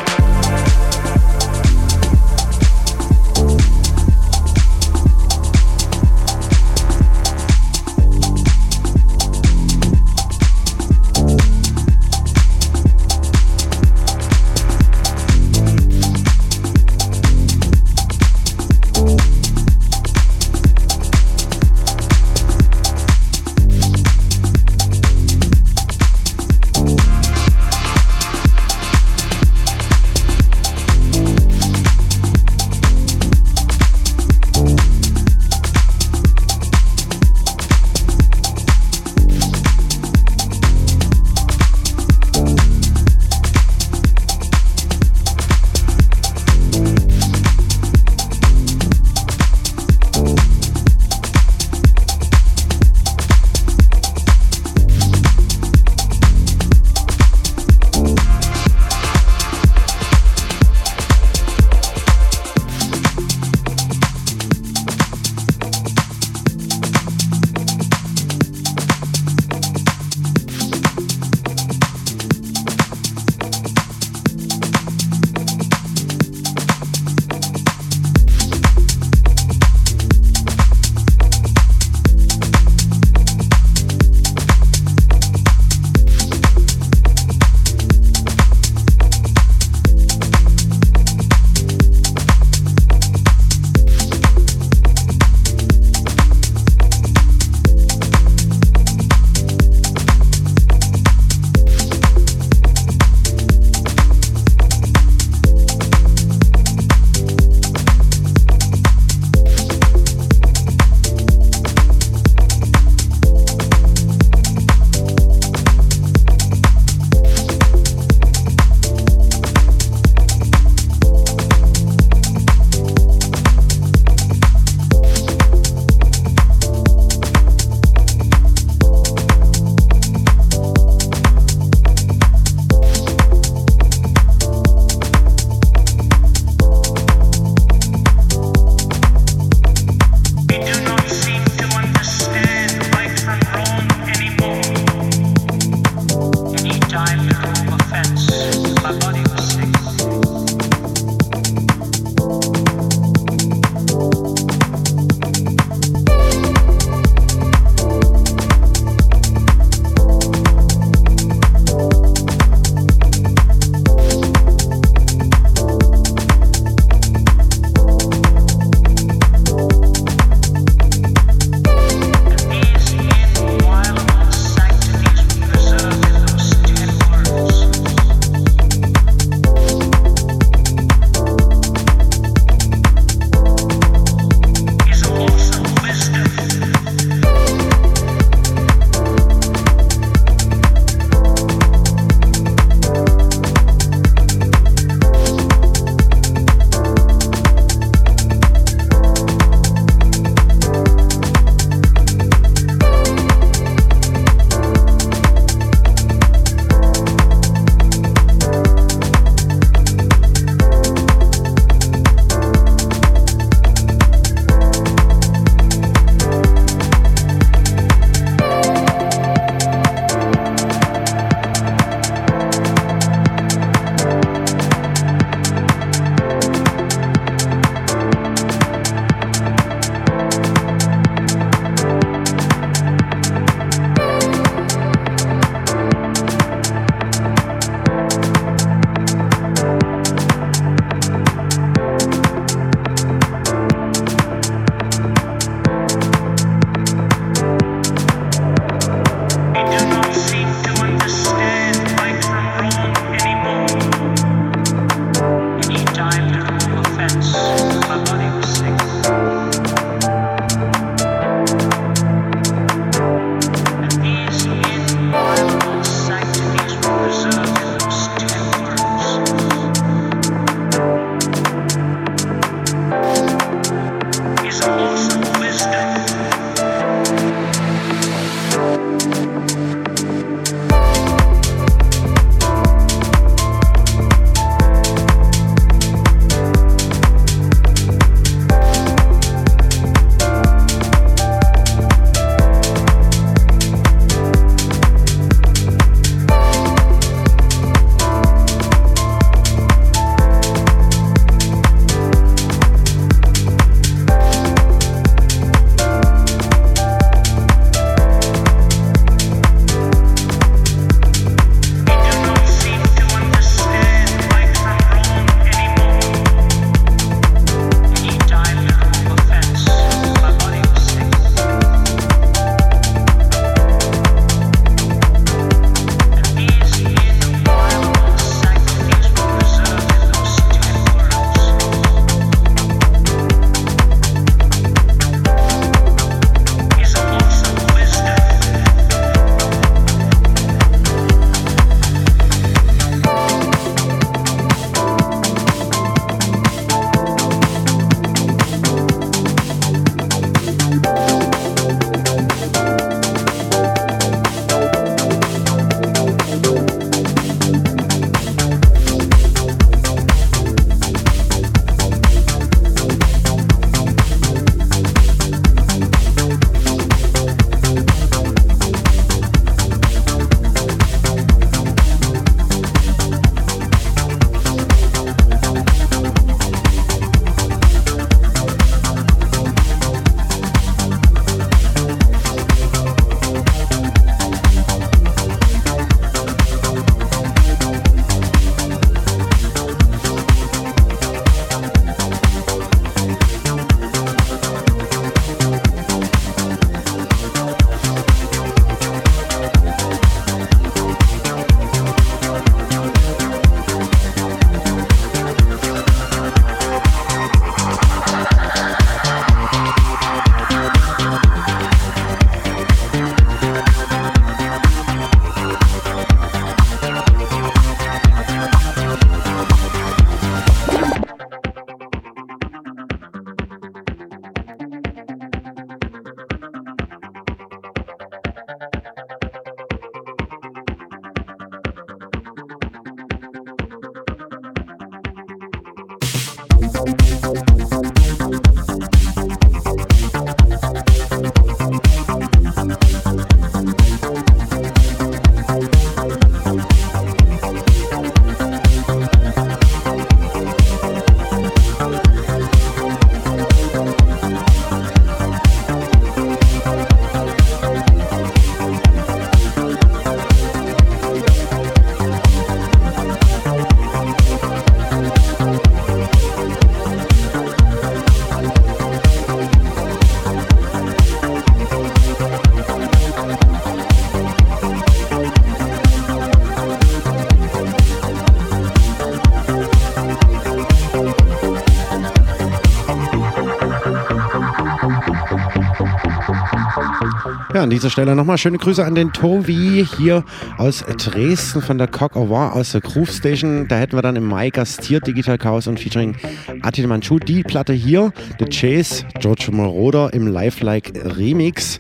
an 487.64 487.70
dieser 487.70 487.90
Stelle 487.90 488.14
nochmal 488.14 488.38
schöne 488.38 488.58
Grüße 488.58 488.84
an 488.84 488.94
den 488.94 489.14
Tobi 489.14 489.88
hier 489.98 490.26
aus 490.58 490.84
Dresden 490.84 491.62
von 491.62 491.78
der 491.78 491.88
Coq 491.88 492.18
au 492.18 492.36
aus 492.36 492.74
der 492.74 492.82
Groove 492.82 493.10
Station. 493.10 493.70
Da 493.70 493.78
hätten 493.78 493.96
wir 493.96 494.02
dann 494.02 494.18
im 494.18 494.26
Mai 494.26 494.50
gastiert, 494.50 495.08
Digital 495.08 495.38
Chaos 495.38 495.68
und 495.68 495.80
featuring 495.80 496.18
Attila 496.62 496.90
Manchu. 496.90 497.20
Die 497.20 497.42
Platte 497.42 497.72
hier, 497.72 498.12
The 498.38 498.46
Chase, 498.46 499.06
George 499.22 499.48
Moroder 499.52 500.14
im 500.14 500.28
Lifelike 500.28 501.16
Remix. 501.18 501.80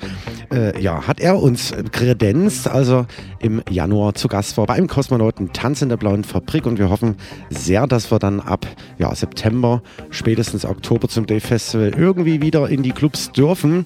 Äh, 0.54 0.80
ja, 0.82 1.06
hat 1.06 1.20
er 1.20 1.42
uns 1.42 1.74
kredenzt, 1.92 2.70
also 2.70 3.06
im 3.44 3.62
Januar 3.70 4.16
zu 4.16 4.30
Gast 4.30 4.58
war 4.58 4.66
beim 4.66 4.88
Kosmonauten 4.88 5.52
Tanz 5.52 5.82
in 5.82 5.90
der 5.90 5.98
Blauen 5.98 6.24
Fabrik 6.24 6.66
und 6.66 6.80
wir 6.80 6.90
hoffen 6.90 7.18
sehr, 7.50 7.86
dass 7.88 8.10
wir 8.10 8.18
dann 8.18 8.40
ab 8.40 8.66
ja, 8.98 9.14
September, 9.14 9.84
spätestens 10.10 10.66
Oktober 10.66 11.10
zum 11.10 11.28
Day 11.28 11.42
Festival 11.42 11.94
irgendwie 11.96 12.42
wieder 12.42 12.70
in 12.70 12.84
die 12.84 12.94
Clubs 12.94 13.32
dürfen. 13.34 13.86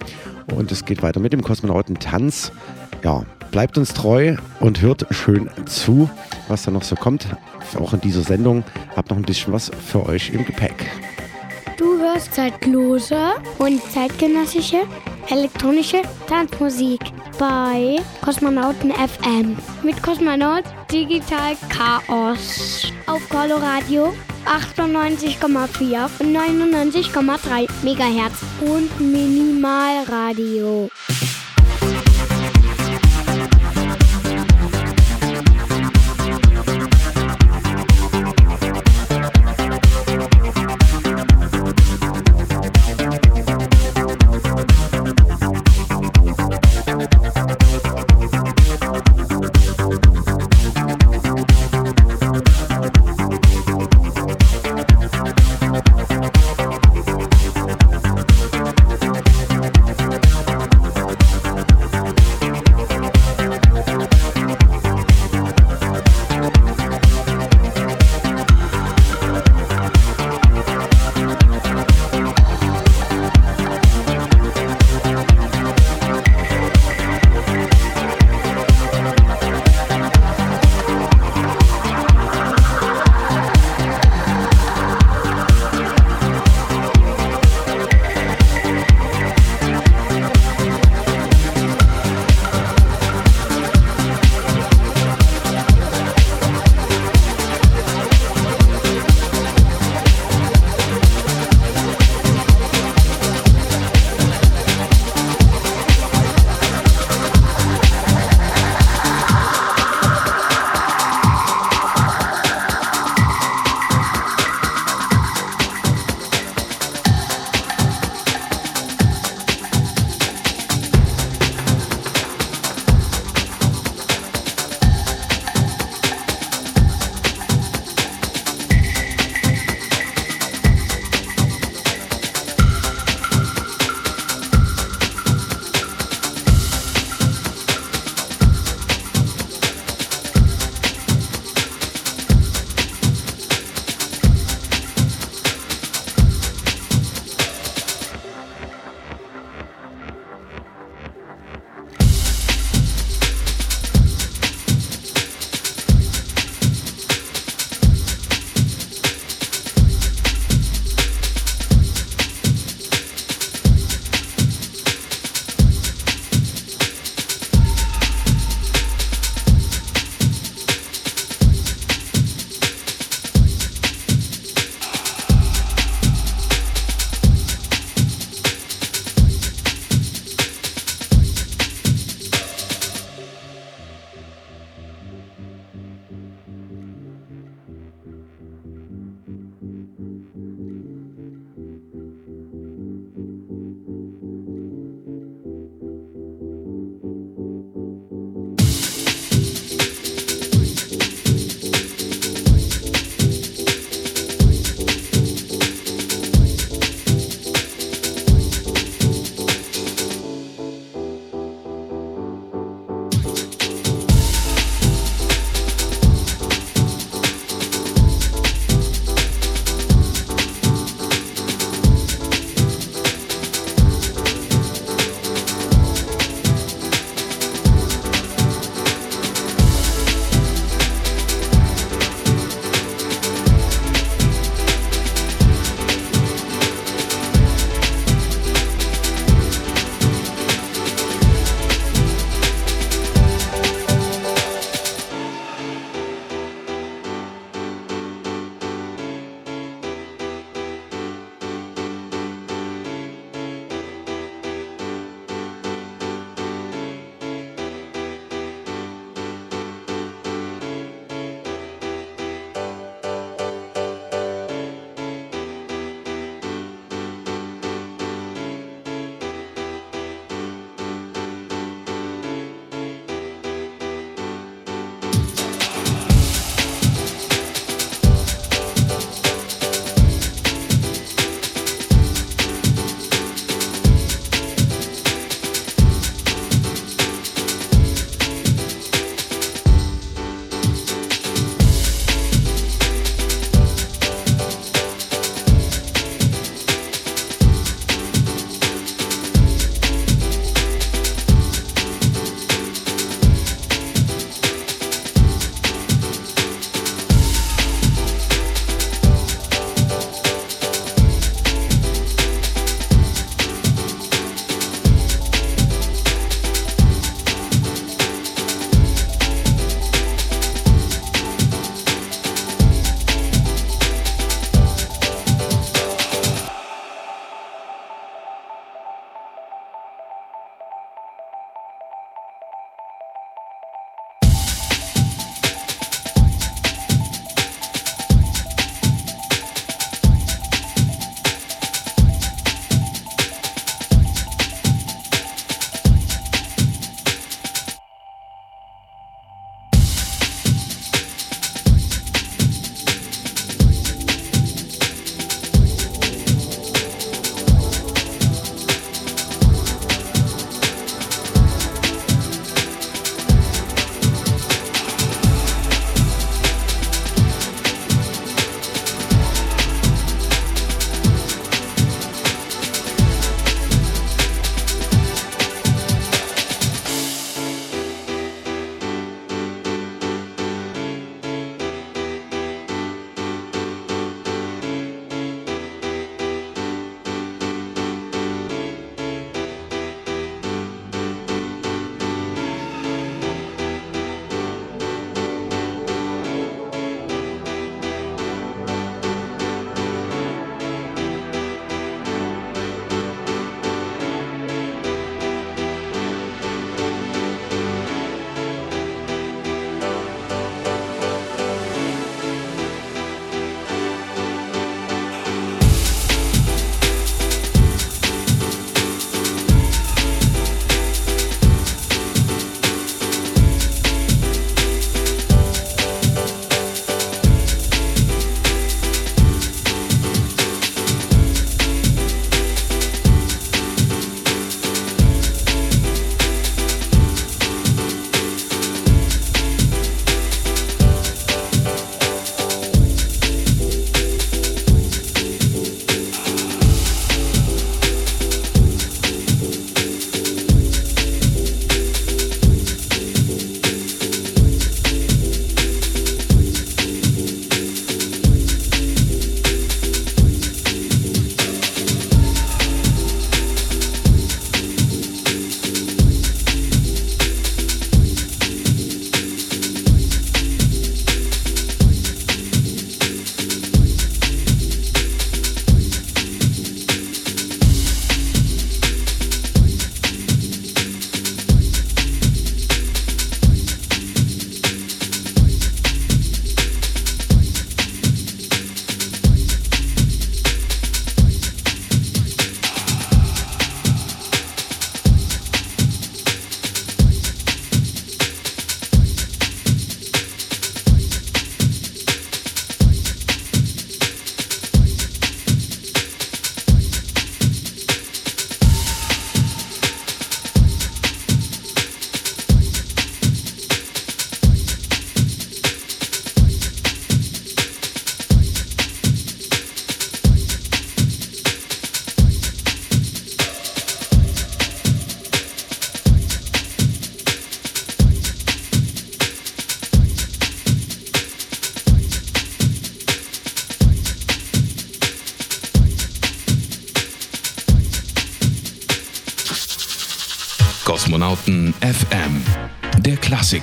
Und 0.56 0.72
es 0.72 0.86
geht 0.86 1.02
weiter 1.02 1.20
mit 1.20 1.34
dem 1.34 1.42
Kosmonautentanz. 1.42 2.52
Ja, 3.04 3.26
bleibt 3.52 3.78
uns 3.78 3.94
treu 3.94 4.38
und 4.60 4.82
hört 4.82 5.08
schön 5.10 5.50
zu, 5.66 6.10
was 6.48 6.64
da 6.64 6.72
noch 6.72 6.84
so 6.84 6.96
kommt. 6.96 7.28
Auch 7.80 7.94
in 7.94 8.02
dieser 8.02 8.22
Sendung 8.22 8.64
habt 8.96 9.10
noch 9.10 9.18
ein 9.18 9.24
bisschen 9.24 9.54
was 9.54 9.72
für 9.86 10.06
euch 10.06 10.30
im 10.30 10.46
Gepäck. 10.46 10.86
Hörst 12.00 12.36
zeitlose 12.36 13.18
und 13.58 13.82
zeitgenössische 13.92 14.82
elektronische 15.30 16.02
Tanzmusik 16.28 17.02
bei 17.40 17.98
Kosmonauten 18.24 18.92
FM 18.92 19.58
mit 19.84 20.02
Kosmonaut 20.04 20.64
Digital 20.92 21.56
Chaos 21.70 22.92
auf 23.08 23.28
Coloradio 23.30 24.14
98,4 24.46 26.10
und 26.20 26.36
99,3 26.36 27.68
Megahertz 27.84 28.42
und 28.62 29.00
Minimalradio. 29.00 30.90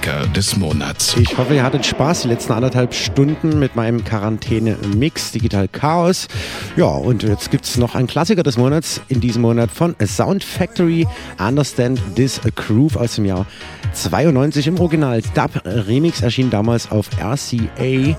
Klassiker 0.05 0.27
des 0.35 0.57
Monats. 0.59 1.17
Ich 1.17 1.39
hoffe, 1.39 1.55
ihr 1.55 1.63
hattet 1.63 1.87
Spaß 1.87 2.23
die 2.23 2.29
letzten 2.29 2.53
anderthalb 2.53 2.93
Stunden 2.93 3.59
mit 3.59 3.75
meinem 3.75 4.05
Quarantäne-Mix 4.05 5.33
Digital 5.33 5.67
Chaos. 5.67 6.29
Ja, 6.77 6.89
und 6.89 7.23
jetzt 7.23 7.51
gibt 7.51 7.65
es 7.65 7.79
noch 7.79 7.95
einen 7.95 8.07
Klassiker 8.07 8.43
des 8.43 8.59
Monats 8.59 9.01
in 9.09 9.23
diesem 9.23 9.41
Monat 9.41 9.71
von 9.71 9.97
Sound 10.05 10.45
Factory 10.45 11.07
Understand 11.39 12.03
This 12.17 12.39
Groove 12.55 12.97
aus 12.97 13.15
dem 13.15 13.25
Jahr 13.25 13.47
92 13.95 14.67
im 14.67 14.79
Original 14.79 15.23
Dub 15.35 15.63
Remix 15.65 16.21
erschien 16.21 16.51
damals 16.51 16.91
auf 16.91 17.09
RCA 17.19 18.19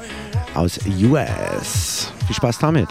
aus 0.56 0.80
US. 1.04 2.12
Viel 2.26 2.36
Spaß 2.36 2.58
damit. 2.58 2.90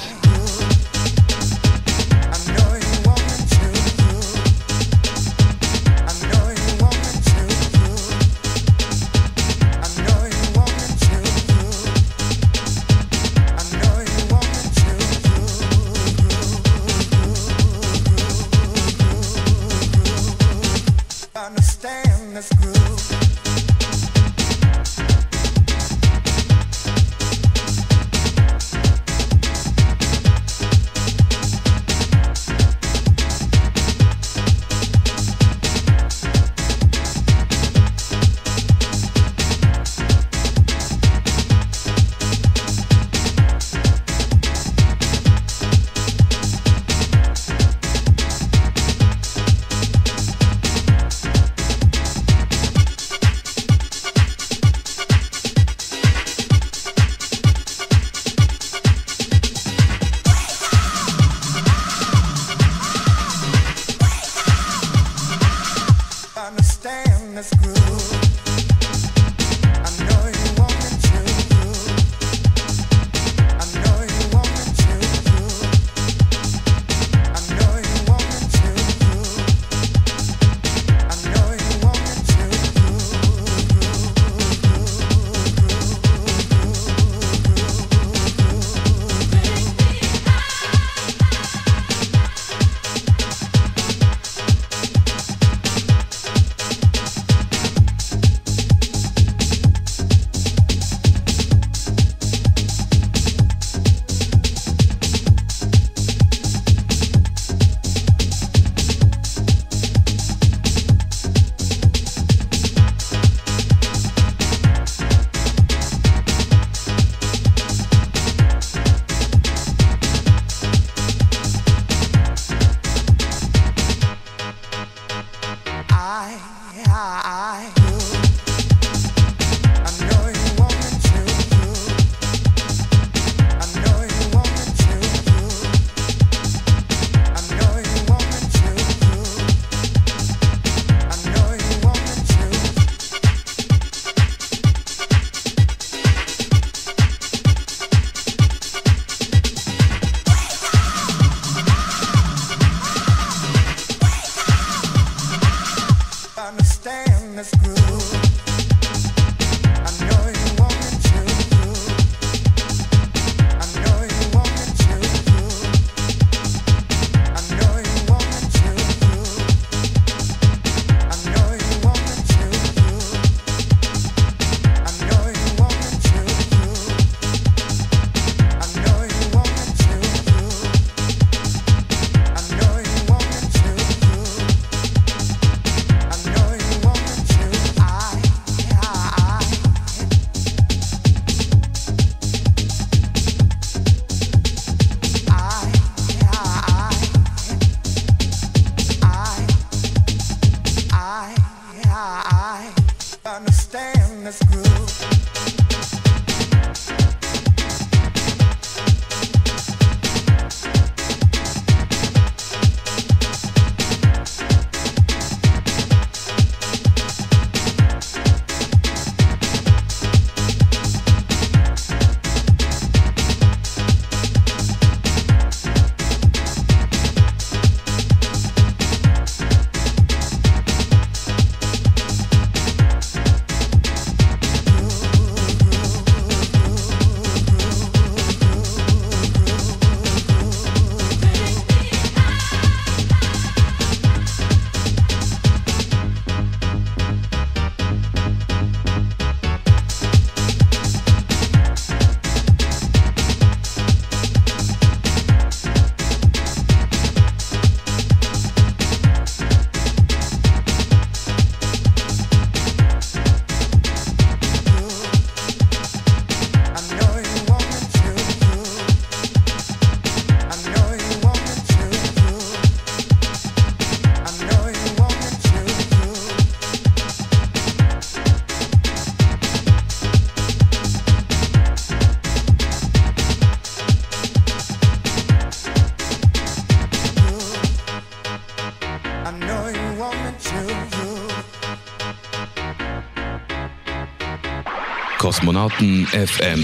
Kosmonauten 295.64 296.04
FM. 296.06 296.62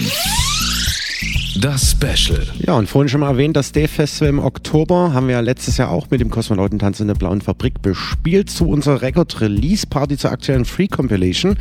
Das 1.63 1.93
Special. 1.93 2.47
Ja, 2.59 2.75
und 2.75 2.87
vorhin 2.87 3.09
schon 3.09 3.21
mal 3.21 3.31
erwähnt, 3.31 3.57
das 3.57 3.73
Dave 3.73 3.89
Festival 3.89 4.29
im 4.29 4.39
Oktober 4.39 5.15
haben 5.15 5.27
wir 5.27 5.37
ja 5.37 5.41
letztes 5.41 5.79
Jahr 5.79 5.91
auch 5.91 6.11
mit 6.11 6.21
dem 6.21 6.29
Kosmonautentanz 6.29 7.01
in 7.01 7.07
der 7.07 7.15
Blauen 7.15 7.41
Fabrik 7.41 7.81
bespielt 7.81 8.51
zu 8.51 8.69
unserer 8.69 9.01
Record 9.01 9.41
Release 9.41 9.87
Party 9.87 10.19
zur 10.19 10.33
aktuellen 10.33 10.67
Free 10.67 10.87
Compilation. 10.87 11.57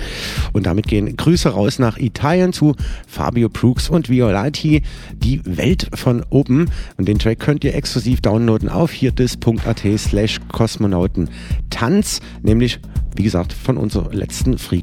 Und 0.52 0.66
damit 0.66 0.88
gehen 0.88 1.16
Grüße 1.16 1.50
raus 1.50 1.80
nach 1.80 1.98
Italien 1.98 2.52
zu 2.52 2.76
Fabio 3.08 3.48
Brooks 3.48 3.90
und 3.90 4.10
Violati, 4.10 4.82
die 5.16 5.42
Welt 5.46 5.88
von 5.94 6.26
oben. 6.30 6.70
Und 6.98 7.08
den 7.08 7.20
Track 7.20 7.40
könnt 7.40 7.64
ihr 7.64 7.74
exklusiv 7.74 8.20
downloaden 8.20 8.68
auf 8.68 8.92
hierdis.at 8.92 9.82
slash 9.98 10.40
Kosmonautentanz, 10.52 12.20
nämlich, 12.44 12.80
wie 13.16 13.24
gesagt, 13.24 13.54
von 13.54 13.78
unserer 13.78 14.14
letzten 14.14 14.58
Free 14.58 14.82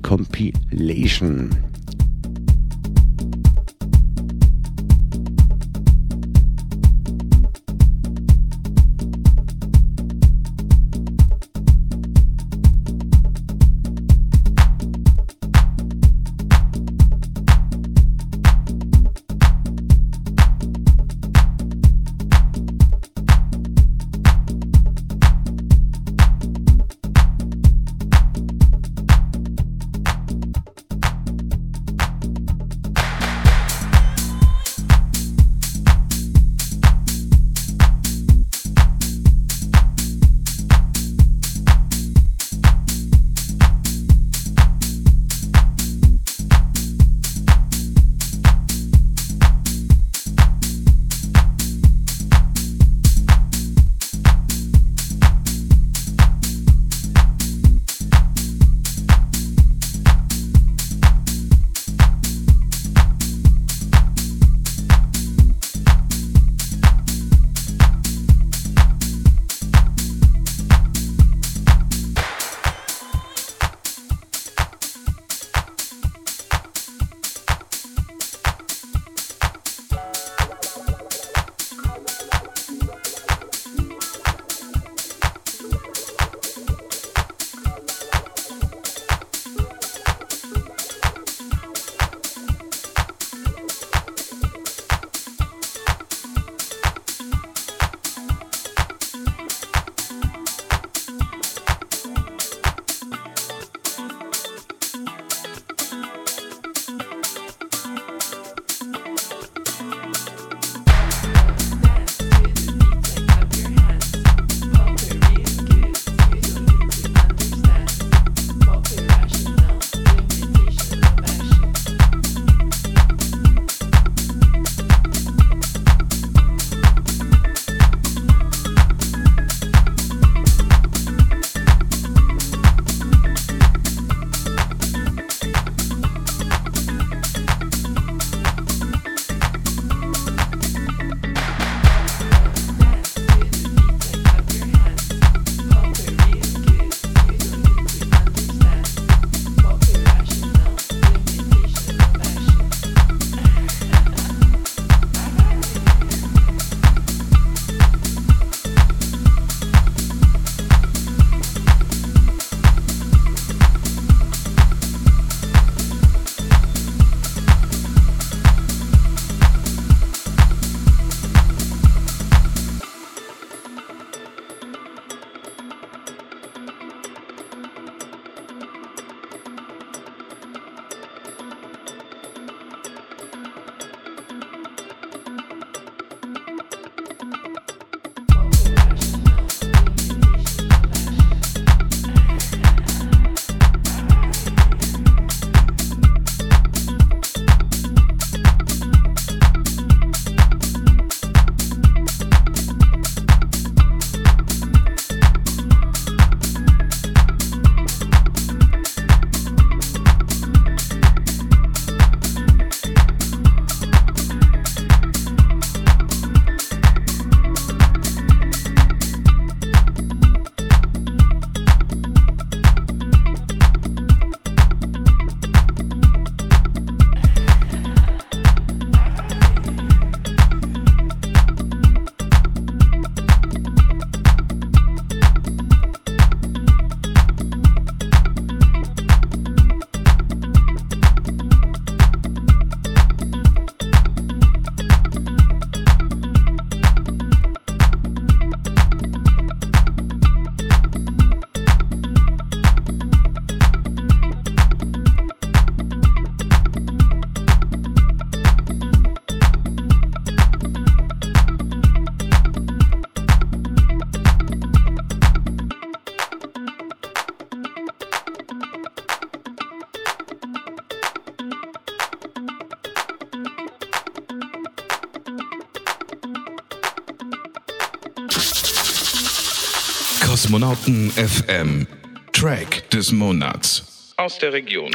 Kosmonauten 280.56 281.10
FM. 281.10 281.86
Track 282.32 282.88
des 282.88 283.12
Monats. 283.12 284.14
Aus 284.16 284.38
der 284.38 284.54
Region. 284.54 284.90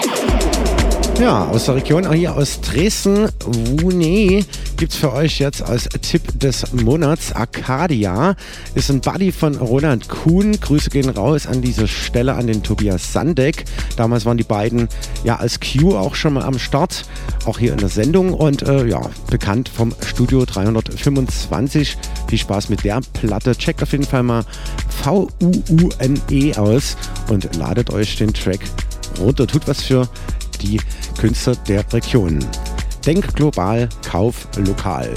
Ja, 1.20 1.46
aus 1.46 1.66
der 1.66 1.76
Region, 1.76 2.12
hier 2.12 2.36
aus 2.36 2.62
Dresden, 2.62 3.30
Wune, 3.46 4.44
gibt's 4.78 4.96
für 4.96 5.14
euch 5.14 5.38
jetzt 5.38 5.62
als 5.62 5.88
Tipp 6.02 6.24
des 6.40 6.74
Monats 6.74 7.32
Arcadia. 7.32 8.36
Ist 8.74 8.90
ein 8.90 9.02
Buddy 9.02 9.32
von 9.32 9.56
Roland 9.58 10.10
Kuhn. 10.10 10.60
Grüße 10.60 10.90
gehen 10.90 11.10
raus 11.10 11.46
an 11.46 11.62
dieser 11.62 11.88
Stelle 11.88 12.34
an 12.34 12.48
den 12.48 12.64
Tobias 12.64 13.14
Sandeck. 13.14 13.66
Damals 13.98 14.26
waren 14.26 14.38
die 14.38 14.44
beiden 14.44 14.88
ja 15.24 15.36
als 15.36 15.60
Q 15.60 15.96
auch 15.96 16.16
schon 16.16 16.34
mal 16.34 16.44
am 16.44 16.58
Start, 16.58 17.06
auch 17.46 17.60
hier 17.60 17.74
in 17.74 17.78
der 17.78 17.90
Sendung 17.90 18.34
und 18.34 18.64
äh, 18.64 18.88
ja, 18.88 19.02
bekannt 19.30 19.70
vom 19.70 19.94
Studio 20.04 20.44
325. 20.46 21.98
Viel 22.28 22.40
Spaß 22.40 22.70
mit 22.70 22.84
der 22.84 23.02
Platte. 23.14 23.56
Checkt 23.56 23.84
auf 23.84 23.92
jeden 23.92 24.06
Fall 24.06 24.24
mal 24.24 24.44
V-U-U-N-E 25.04 26.56
aus 26.56 26.96
und 27.30 27.56
ladet 27.56 27.92
euch 27.92 28.18
den 28.18 28.34
Track 28.34 28.60
runter. 29.20 29.48
Tut 29.48 29.68
was 29.68 29.82
für 29.82 30.08
die 30.62 30.80
Künstler 31.20 31.56
der 31.68 31.84
Region. 31.94 32.40
Denk 33.06 33.34
global, 33.36 33.90
kauf 34.08 34.48
lokal. 34.58 35.10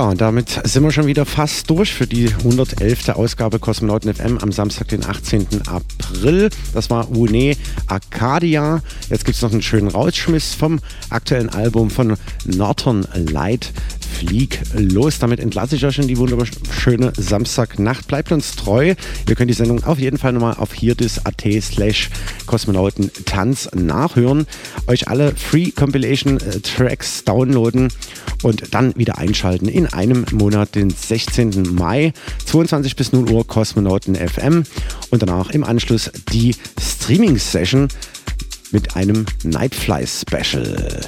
Ja, 0.00 0.08
und 0.08 0.22
damit 0.22 0.62
sind 0.64 0.82
wir 0.82 0.92
schon 0.92 1.06
wieder 1.06 1.26
fast 1.26 1.68
durch 1.68 1.92
für 1.92 2.06
die 2.06 2.28
111. 2.28 3.10
Ausgabe 3.10 3.58
Kosmonauten 3.58 4.14
FM 4.14 4.38
am 4.38 4.50
Samstag, 4.50 4.88
den 4.88 5.04
18. 5.04 5.46
April. 5.66 6.48
Das 6.72 6.88
war 6.88 7.10
Une 7.10 7.54
Arcadia. 7.86 8.80
Jetzt 9.10 9.26
gibt 9.26 9.36
es 9.36 9.42
noch 9.42 9.52
einen 9.52 9.60
schönen 9.60 9.88
Rausschmiss 9.88 10.54
vom 10.54 10.80
aktuellen 11.10 11.50
Album 11.50 11.90
von 11.90 12.16
Northern 12.46 13.06
Light. 13.12 13.74
Flieg 14.20 14.60
los. 14.72 15.18
Damit 15.18 15.38
entlasse 15.38 15.76
ich 15.76 15.84
euch 15.84 15.98
in 15.98 16.08
die 16.08 16.16
wunderschöne 16.16 17.12
Samstagnacht. 17.16 18.08
Bleibt 18.08 18.32
uns 18.32 18.56
treu. 18.56 18.94
Ihr 19.28 19.34
könnt 19.34 19.50
die 19.50 19.54
Sendung 19.54 19.84
auf 19.84 19.98
jeden 19.98 20.16
Fall 20.16 20.32
nochmal 20.32 20.54
auf 20.58 20.72
hierdis.at 20.72 21.42
slash 21.62 22.10
Kosmonautentanz 22.46 23.70
nachhören. 23.74 24.46
Euch 24.86 25.08
alle 25.08 25.34
Free 25.34 25.70
Compilation 25.70 26.38
äh, 26.38 26.60
Tracks 26.60 27.24
downloaden 27.24 27.88
und 28.42 28.74
dann 28.74 28.94
wieder 28.96 29.18
einschalten 29.18 29.68
in 29.68 29.86
einem 29.86 30.24
Monat, 30.32 30.74
den 30.74 30.90
16. 30.90 31.74
Mai, 31.74 32.12
22 32.46 32.96
bis 32.96 33.12
0 33.12 33.30
Uhr 33.30 33.46
Kosmonauten 33.46 34.14
FM 34.14 34.64
und 35.10 35.22
danach 35.22 35.50
im 35.50 35.64
Anschluss 35.64 36.10
die 36.32 36.54
Streaming-Session 36.80 37.88
mit 38.72 38.96
einem 38.96 39.26
Nightfly-Special. 39.42 41.00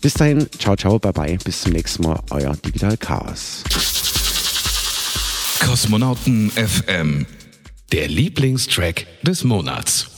Bis 0.00 0.14
dahin, 0.14 0.46
ciao, 0.58 0.76
ciao, 0.76 0.98
bye 0.98 1.12
bye, 1.12 1.38
bis 1.44 1.62
zum 1.62 1.72
nächsten 1.72 2.02
Mal, 2.04 2.20
euer 2.30 2.54
Digital 2.56 2.96
Chaos. 2.96 3.64
Kosmonauten 5.60 6.50
FM, 6.50 7.26
der 7.92 8.08
Lieblingstrack 8.08 9.06
des 9.22 9.44
Monats. 9.44 10.17